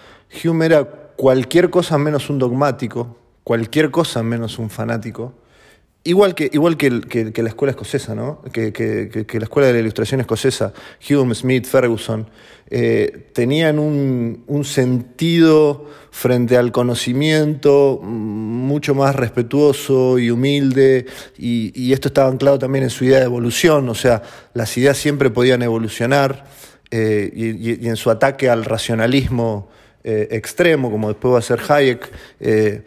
Hume 0.45 0.67
era 0.67 0.85
cualquier 0.85 1.71
cosa 1.71 1.99
menos 1.99 2.31
un 2.31 2.39
dogmático, 2.39 3.17
cualquier 3.43 3.91
cosa 3.91 4.23
menos 4.23 4.59
un 4.59 4.71
fanático, 4.71 5.35
igual 6.07 6.35
que, 6.35 6.49
igual 6.53 6.77
que, 6.77 6.91
la 6.91 7.49
escuela 7.49 7.71
escocesa, 7.71 8.15
¿no? 8.15 8.43
Que, 8.53 9.27
la 9.33 9.45
escuela 9.45 9.67
de 9.67 9.75
la 9.75 9.81
ilustración 9.81 10.21
escocesa, 10.21 10.73
Hume, 11.09 11.35
Smith, 11.35 11.67
Ferguson, 11.67 12.29
eh, 12.69 13.31
tenían 13.33 13.79
un, 13.79 14.65
sentido 14.65 15.87
frente 16.11 16.57
al 16.57 16.73
conocimiento 16.73 18.01
mucho 18.03 18.95
más 18.95 19.15
respetuoso 19.15 20.19
y 20.19 20.31
humilde, 20.31 21.07
y 21.37 21.93
esto 21.93 22.09
estaba 22.09 22.31
anclado 22.31 22.59
también 22.59 22.85
en 22.85 22.91
su 22.91 23.05
idea 23.05 23.19
de 23.19 23.25
evolución, 23.25 23.89
o 23.89 23.95
sea, 23.95 24.23
las 24.55 24.77
ideas 24.77 24.97
siempre 24.97 25.31
podían 25.31 25.63
evolucionar. 25.63 26.45
Eh, 26.91 27.31
y, 27.35 27.89
en 27.89 27.97
su 27.97 28.11
ataque 28.11 28.49
al 28.49 28.65
racionalismo 28.65 29.69
eh, 30.05 30.29
extremo, 30.31 30.91
como 30.91 31.09
después 31.09 31.35
va 31.35 31.39
a 31.39 31.43
ser 31.43 31.61
Hayek, 31.69 32.13
eh, 32.39 32.85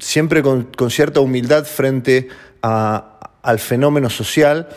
siempre 0.00 0.42
con, 0.42 0.68
cierta 0.90 1.20
humildad 1.20 1.64
frente 1.64 2.28
al 2.62 3.58
fenómeno 3.58 4.10
social 4.10 4.68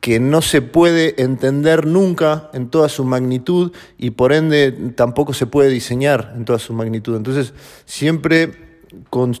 que 0.00 0.20
no 0.20 0.42
se 0.42 0.60
puede 0.60 1.22
entender 1.22 1.86
nunca 1.86 2.50
en 2.52 2.68
toda 2.68 2.90
su 2.90 3.04
magnitud 3.04 3.72
y 3.96 4.10
por 4.10 4.34
ende 4.34 4.70
tampoco 4.94 5.32
se 5.32 5.46
puede 5.46 5.70
diseñar 5.70 6.34
en 6.36 6.44
toda 6.44 6.58
su 6.58 6.74
magnitud. 6.74 7.16
Entonces, 7.16 7.54
siempre 7.86 8.63
con, 9.10 9.36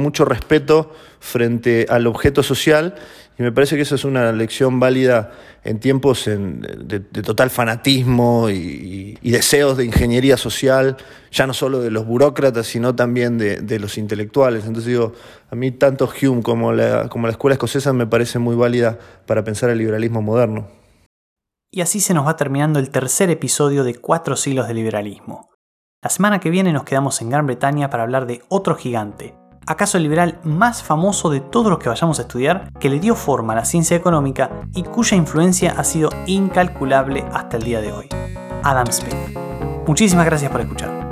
mucho 0.00 0.24
respeto 0.24 0.92
frente 1.20 1.86
al 1.88 2.06
objeto 2.06 2.42
social 2.42 2.94
y 3.38 3.42
me 3.42 3.52
parece 3.52 3.76
que 3.76 3.82
esa 3.82 3.94
es 3.94 4.04
una 4.04 4.32
lección 4.32 4.80
válida 4.80 5.30
en 5.62 5.78
tiempos 5.78 6.24
de, 6.26 7.00
total 7.00 7.50
fanatismo 7.50 8.50
y, 8.50 9.16
deseos 9.22 9.76
de 9.76 9.84
ingeniería 9.84 10.36
social, 10.36 10.96
ya 11.30 11.46
no 11.46 11.54
solo 11.54 11.80
de 11.80 11.90
los 11.90 12.04
burócratas, 12.04 12.66
sino 12.66 12.96
también 12.96 13.38
de, 13.38 13.78
los 13.78 13.96
intelectuales. 13.96 14.64
Entonces 14.64 14.86
digo, 14.86 15.12
a 15.50 15.54
mí 15.54 15.70
tanto 15.70 16.08
Hume 16.08 16.42
como 16.42 16.72
como 17.08 17.26
la 17.26 17.32
escuela 17.32 17.54
escocesa 17.54 17.92
me 17.92 18.06
parece 18.06 18.38
muy 18.38 18.56
válida 18.56 18.98
para 19.26 19.44
pensar 19.44 19.70
el 19.70 19.78
liberalismo 19.78 20.20
moderno. 20.20 20.68
Y 21.70 21.82
así 21.82 22.00
se 22.00 22.14
nos 22.14 22.26
va 22.26 22.36
terminando 22.36 22.78
el 22.78 22.90
tercer 22.90 23.30
episodio 23.30 23.84
de 23.84 23.94
Cuatro 23.94 24.36
siglos 24.36 24.68
de 24.68 24.74
liberalismo. 24.74 25.50
La 26.00 26.10
semana 26.10 26.38
que 26.38 26.50
viene 26.50 26.72
nos 26.72 26.84
quedamos 26.84 27.20
en 27.22 27.30
Gran 27.30 27.46
Bretaña 27.46 27.90
para 27.90 28.04
hablar 28.04 28.26
de 28.26 28.44
otro 28.48 28.76
gigante, 28.76 29.34
acaso 29.66 29.96
el 29.96 30.04
liberal 30.04 30.38
más 30.44 30.84
famoso 30.84 31.28
de 31.28 31.40
todos 31.40 31.70
los 31.70 31.80
que 31.80 31.88
vayamos 31.88 32.20
a 32.20 32.22
estudiar, 32.22 32.72
que 32.78 32.88
le 32.88 33.00
dio 33.00 33.16
forma 33.16 33.52
a 33.52 33.56
la 33.56 33.64
ciencia 33.64 33.96
económica 33.96 34.48
y 34.76 34.84
cuya 34.84 35.16
influencia 35.16 35.74
ha 35.76 35.82
sido 35.82 36.10
incalculable 36.26 37.24
hasta 37.32 37.56
el 37.56 37.64
día 37.64 37.80
de 37.80 37.90
hoy. 37.90 38.08
Adam 38.62 38.86
Smith. 38.92 39.16
Muchísimas 39.88 40.24
gracias 40.24 40.52
por 40.52 40.60
escuchar. 40.60 41.07